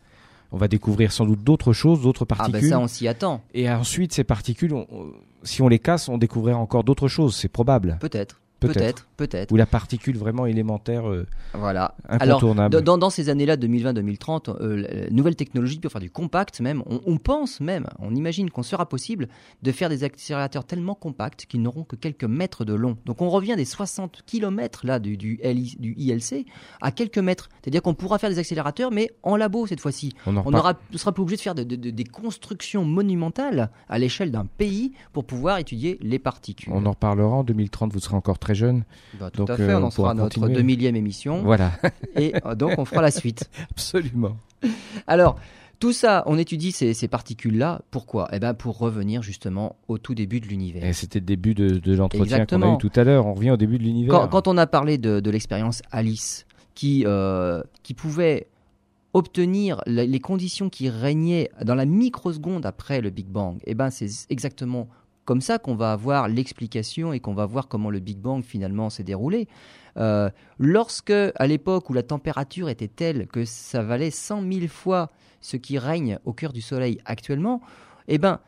[0.51, 2.55] on va découvrir sans doute d'autres choses, d'autres particules.
[2.57, 3.43] Ah ben ça, on s'y attend.
[3.53, 4.73] Et ensuite, ces particules,
[5.43, 7.97] si on les casse, on découvrira encore d'autres choses, c'est probable.
[7.99, 8.41] Peut-être.
[8.59, 9.51] Peut-être, peut-être.
[9.51, 11.95] Ou la particule vraiment élémentaire euh, voilà.
[12.07, 12.75] incontournable.
[12.75, 17.59] Alors, dans, ces années-là, 2020-2030, euh, nouvelle technologie pour faire du compact même, on, pense
[17.59, 19.27] même, on imagine qu'on sera possible
[19.61, 22.97] de faire des accélérateurs tellement compacts qu'ils n'auront que quelques mètres de long.
[23.05, 26.45] Donc on revient des 60 km là du, du, du ILC
[26.81, 27.49] à quelques mètres.
[27.61, 30.13] C'est-à-dire qu'on pourra faire des accélérateurs, mais en labo cette fois-ci.
[30.25, 35.25] On ne sera plus obligé de faire des constructions monumentales à l'échelle d'un pays pour
[35.25, 36.71] pouvoir étudier les particules.
[36.73, 38.83] On en reparlera en 2030, vous serez encore très jeune.
[39.19, 41.41] Bah, tout à fait, on en sera notre 2000e émission.
[41.41, 41.71] Voilà.
[42.15, 43.49] et euh, donc on fera la suite.
[43.71, 44.37] Absolument.
[45.07, 45.37] Alors,
[45.79, 47.81] tout ça, on étudie ces, particules-là.
[47.89, 48.29] Pourquoi?
[48.31, 50.85] Eh ben, pour revenir justement au tout début de l'univers.
[50.85, 53.25] Et c'était le début de, l'entretien qu'on a eu tout à l'heure.
[53.25, 54.29] On revient au début de l'univers.
[54.29, 58.47] Quand, on a parlé de, l'expérience Alice, qui, euh, qui pouvait
[59.13, 64.09] obtenir les conditions qui régnaient dans la microseconde après le Big Bang, eh ben, c'est
[64.29, 64.87] exactement
[65.25, 68.89] comme ça qu'on va avoir l'explication et qu'on va voir comment le Big Bang finalement
[68.89, 69.47] s'est déroulé.
[69.97, 75.11] Euh, lorsque, à l'époque où la température était telle que ça valait 100 000 fois
[75.41, 77.61] ce qui règne au cœur du Soleil actuellement,
[78.07, 78.39] eh ben,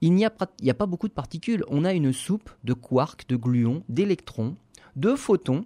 [0.00, 1.64] il n'y a, pas beaucoup de particules.
[1.68, 4.56] On a une soupe de quarks, de gluons, d'électrons,
[4.96, 5.64] de photons.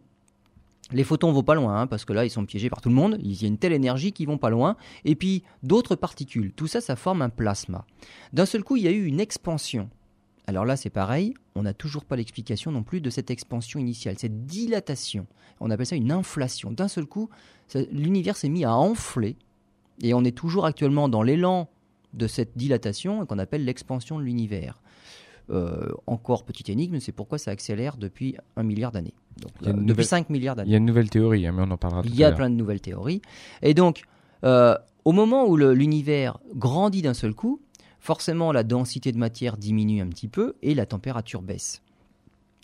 [0.93, 2.95] Les photons vont pas loin, hein, parce que là, ils sont piégés par tout le
[2.95, 3.19] monde.
[3.23, 4.77] Il y a une telle énergie qu'ils vont pas loin.
[5.07, 6.53] Et puis, d'autres particules.
[6.53, 7.87] Tout ça, ça forme un plasma.
[8.35, 9.89] D'un seul coup, il y a eu une expansion
[10.47, 14.17] Alors là, c'est pareil, on n'a toujours pas l'explication non plus de cette expansion initiale,
[14.19, 15.27] cette dilatation.
[15.59, 16.71] On appelle ça une inflation.
[16.71, 17.29] D'un seul coup,
[17.91, 19.37] l'univers s'est mis à enfler,
[20.03, 21.69] et on est toujours actuellement dans l'élan
[22.15, 24.81] de cette dilatation qu'on appelle l'expansion de l'univers.
[25.49, 29.15] Euh, encore petite énigme, c'est pourquoi ça accélère depuis un milliard d'années.
[29.65, 30.71] Euh, depuis 5 milliards d'années.
[30.71, 32.33] Il y a une nouvelle théorie, hein, mais on en parlera tout Il y a
[32.33, 33.23] plein de nouvelles théories.
[33.63, 34.03] Et donc,
[34.45, 37.61] euh, au moment où l'univers grandit d'un seul coup,
[38.07, 41.83] forcément la densité de matière diminue un petit peu et la température baisse.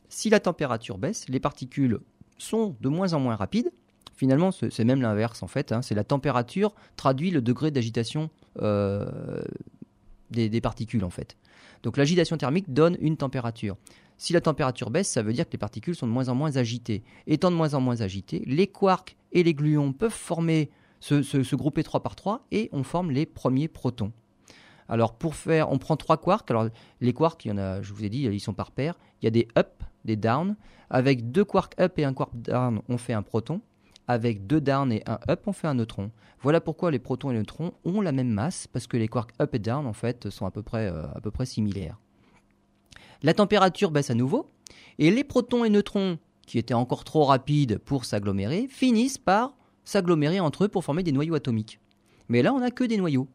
[0.09, 1.99] Si la température baisse, les particules
[2.39, 3.73] sont de moins en moins rapides.
[4.15, 5.73] Finalement, c'est même l'inverse en fait.
[5.73, 5.83] Hein.
[5.83, 8.31] c'est la température traduit le degré d'agitation
[8.61, 11.37] des, des, particules en fait.
[11.83, 13.77] Donc l'agitation thermique donne une température.
[14.19, 16.57] Si la température baisse, ça veut dire que les particules sont de moins en moins
[16.57, 17.03] agitées.
[17.27, 20.17] Étant de moins en moins agitées, les quarks et les gluons peuvent
[21.01, 24.13] se, grouper 3 par 3 et on forme les premiers protons.
[24.93, 26.51] Alors pour faire, on prend trois quarks.
[26.51, 26.69] Alors
[27.01, 28.99] les quarks, il y en a, je vous ai dit, ils sont par paire.
[29.21, 30.55] Il y a des up, des down.
[30.91, 33.63] Avec deux quarks up et un quark down, on fait un proton.
[34.07, 36.11] Avec deux down et un up, on fait un neutron.
[36.43, 39.33] Voilà pourquoi les protons et les neutrons ont la même masse, parce que les quarks
[39.41, 41.99] up et down, en fait, sont à peu près, euh, à peu près similaires.
[43.23, 44.51] La température baisse à nouveau,
[44.99, 50.41] et les protons et neutrons, qui étaient encore trop rapides pour s'agglomérer, finissent par s'agglomérer
[50.41, 51.81] entre eux pour former des noyaux atomiques.
[52.29, 53.29] Mais là, on n'a que des noyaux.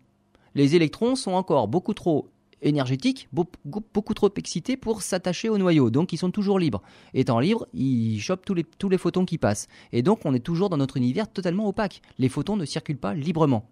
[0.57, 2.31] Les électrons sont encore beaucoup trop
[2.63, 5.91] énergétiques, beaucoup, trop excités pour s'attacher au noyau.
[5.91, 6.81] Donc ils sont toujours libres.
[7.13, 9.67] Étant libres, ils chopent tous les, tous les photons qui passent.
[9.91, 12.01] Et donc on est toujours dans notre univers totalement opaque.
[12.17, 13.69] Les photons ne circulent pas librement.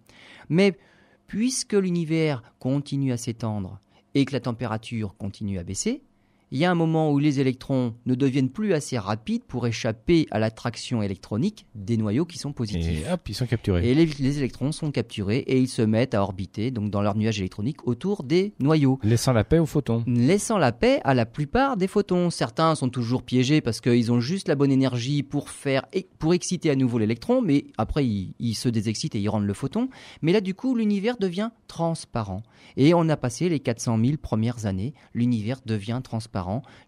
[0.48, 0.78] Mais
[1.26, 3.80] puisque l'univers continue à s'étendre
[4.14, 6.04] et que la température continue à baisser,
[6.52, 10.26] il y a un moment où les électrons ne deviennent plus assez rapides pour échapper
[10.30, 13.04] à l'attraction électronique des noyaux qui sont positifs.
[13.04, 13.88] Et hop, ils sont capturés.
[13.88, 17.40] Et les, électrons sont capturés et ils se mettent à orbiter donc dans leur nuage
[17.40, 19.00] électronique autour des noyaux.
[19.02, 20.04] Laissant la paix aux photons.
[20.06, 22.30] Laissant la paix à la plupart des photons.
[22.30, 25.84] Certains sont toujours piégés parce qu'ils ont juste la bonne énergie pour faire
[26.18, 29.54] pour exciter à nouveau l'électron, mais après ils, ils se désexcitent et ils rendent le
[29.54, 29.88] photon.
[30.22, 32.42] Mais là du coup l'univers devient transparent.
[32.76, 36.35] Et on a passé les 400 000 premières années, l'univers devient transparent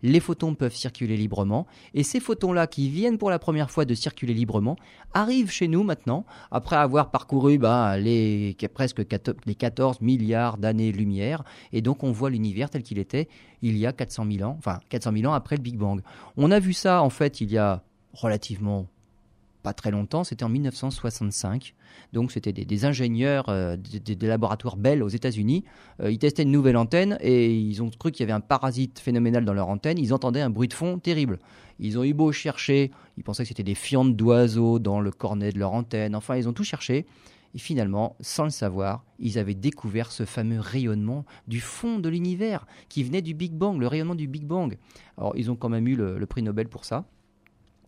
[0.02, 3.94] les photons peuvent circuler librement, et ces photons-là qui viennent pour la première fois de
[3.94, 4.76] circuler librement
[5.14, 8.98] arrivent chez nous maintenant, après avoir parcouru bah, les, presque
[9.46, 13.28] les 14 milliards d'années-lumière, et donc on voit l'univers tel qu'il était
[13.62, 16.00] il y a 400 000 ans, enfin 400 000 ans après le Big Bang.
[16.36, 17.82] On a vu ça en fait il y a
[18.12, 18.86] relativement
[19.72, 21.74] très longtemps, c'était en 1965.
[22.12, 25.64] Donc c'était des, ingénieurs euh, des, laboratoires Bell aux États-Unis.
[26.00, 28.98] Euh, ils testaient une nouvelle antenne et ils ont cru qu'il y avait un parasite
[28.98, 29.98] phénoménal dans leur antenne.
[29.98, 31.38] Ils entendaient un bruit de fond terrible.
[31.78, 35.52] Ils ont eu beau chercher, ils pensaient que c'était des fientes d'oiseaux dans le cornet
[35.52, 36.14] de leur antenne.
[36.14, 37.06] Enfin, ils ont tout cherché.
[37.54, 42.66] Et finalement, sans le savoir, ils avaient découvert ce fameux rayonnement du fond de l'univers
[42.88, 44.76] qui venait du Big Bang, le rayonnement du Big Bang.
[45.16, 47.06] Alors, ils ont quand même eu le, le prix Nobel pour ça,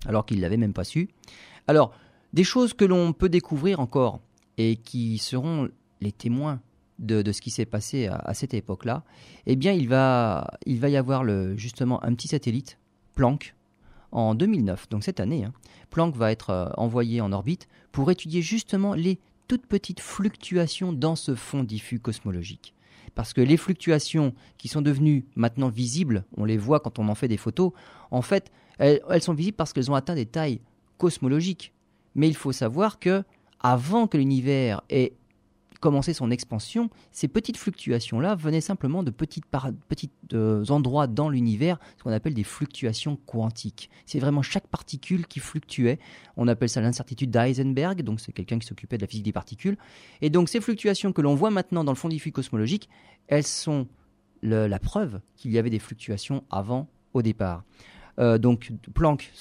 [0.06, 1.10] alors qu'ils ne l'avaient même pas su.
[1.70, 1.92] Alors,
[2.32, 4.18] des choses que l'on peut découvrir encore
[4.58, 5.68] et qui seront
[6.00, 6.60] les témoins
[6.98, 9.04] de, ce qui s'est passé à, cette époque-là,
[9.46, 11.24] eh bien, il va, y avoir
[11.56, 12.80] justement un petit satellite,
[13.14, 13.54] Planck,
[14.10, 15.44] en 2009, donc cette année.
[15.44, 15.52] Hein.
[15.90, 21.14] Planck va être euh, envoyé en orbite pour étudier justement les toutes petites fluctuations dans
[21.14, 22.74] ce fond diffus cosmologique.
[23.14, 27.14] Parce que les fluctuations qui sont devenues maintenant visibles, on les voit quand on en
[27.14, 27.70] fait des photos,
[28.10, 30.60] en fait, elles sont visibles parce qu'elles ont atteint des tailles
[31.00, 31.72] cosmologique.
[32.14, 33.24] Mais il faut savoir que
[33.58, 35.14] avant que l'univers ait
[35.80, 39.40] commencé son expansion, ces petites fluctuations-là venaient simplement de petits
[40.34, 43.88] euh, endroits dans l'univers, ce qu'on appelle des fluctuations quantiques.
[44.04, 45.98] C'est vraiment chaque particule qui fluctuait.
[46.36, 49.78] On appelle ça l'incertitude d'Heisenberg, donc c'est quelqu'un qui s'occupait de la physique des particules.
[50.20, 52.90] Et donc ces fluctuations que l'on voit maintenant dans le fond diffus cosmologique,
[53.28, 53.88] elles sont
[54.42, 57.64] la preuve qu'il y avait des fluctuations avant au départ.
[58.20, 59.32] Euh, donc Planck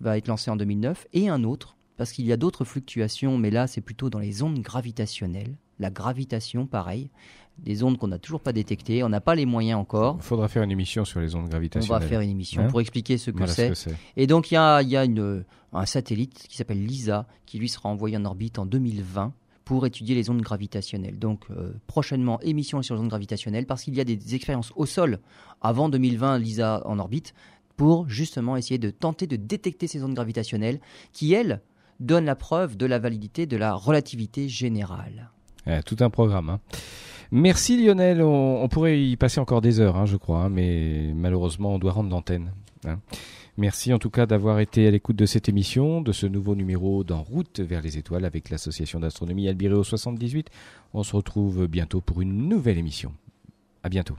[0.00, 3.50] va être lancé en 2009 et un autre, parce qu'il y a d'autres fluctuations, mais
[3.50, 5.56] là c'est plutôt dans les ondes gravitationnelles.
[5.78, 7.10] La gravitation, pareil,
[7.58, 10.16] des ondes qu'on n'a toujours pas détectées, on n'a pas les moyens encore.
[10.18, 11.96] Il faudra faire une émission sur les ondes gravitationnelles.
[11.96, 13.72] On va faire une émission hein pour expliquer ce que c'est.
[14.16, 17.68] Et donc il y a, y a une, un satellite qui s'appelle LISA, qui lui
[17.68, 19.32] sera envoyé en orbite en 2020
[19.64, 21.18] pour étudier les ondes gravitationnelles.
[21.18, 24.72] Donc euh, prochainement, émission sur les ondes gravitationnelles, parce qu'il y a des, des, expériences
[24.76, 25.18] au sol
[25.60, 27.34] avant 2020, LISA en orbite,
[27.76, 30.80] pour justement essayer de tenter de détecter ces ondes gravitationnelles
[31.12, 31.60] qui, elles,
[32.00, 35.30] donnent la preuve de la validité de la relativité générale.
[35.66, 36.50] Eh, tout un programme.
[36.50, 36.60] Hein.
[37.32, 41.74] Merci Lionel, on, pourrait y passer encore des heures, hein, je crois, hein, mais malheureusement
[41.74, 42.52] on doit rendre l'antenne.
[43.56, 47.02] Merci en tout cas d'avoir été à l'écoute de cette émission, de ce nouveau numéro
[47.02, 50.50] d'En route vers les étoiles avec l'association d'astronomie Albireo 78.
[50.94, 53.12] On se retrouve bientôt pour une nouvelle émission.
[53.82, 54.16] À bientôt.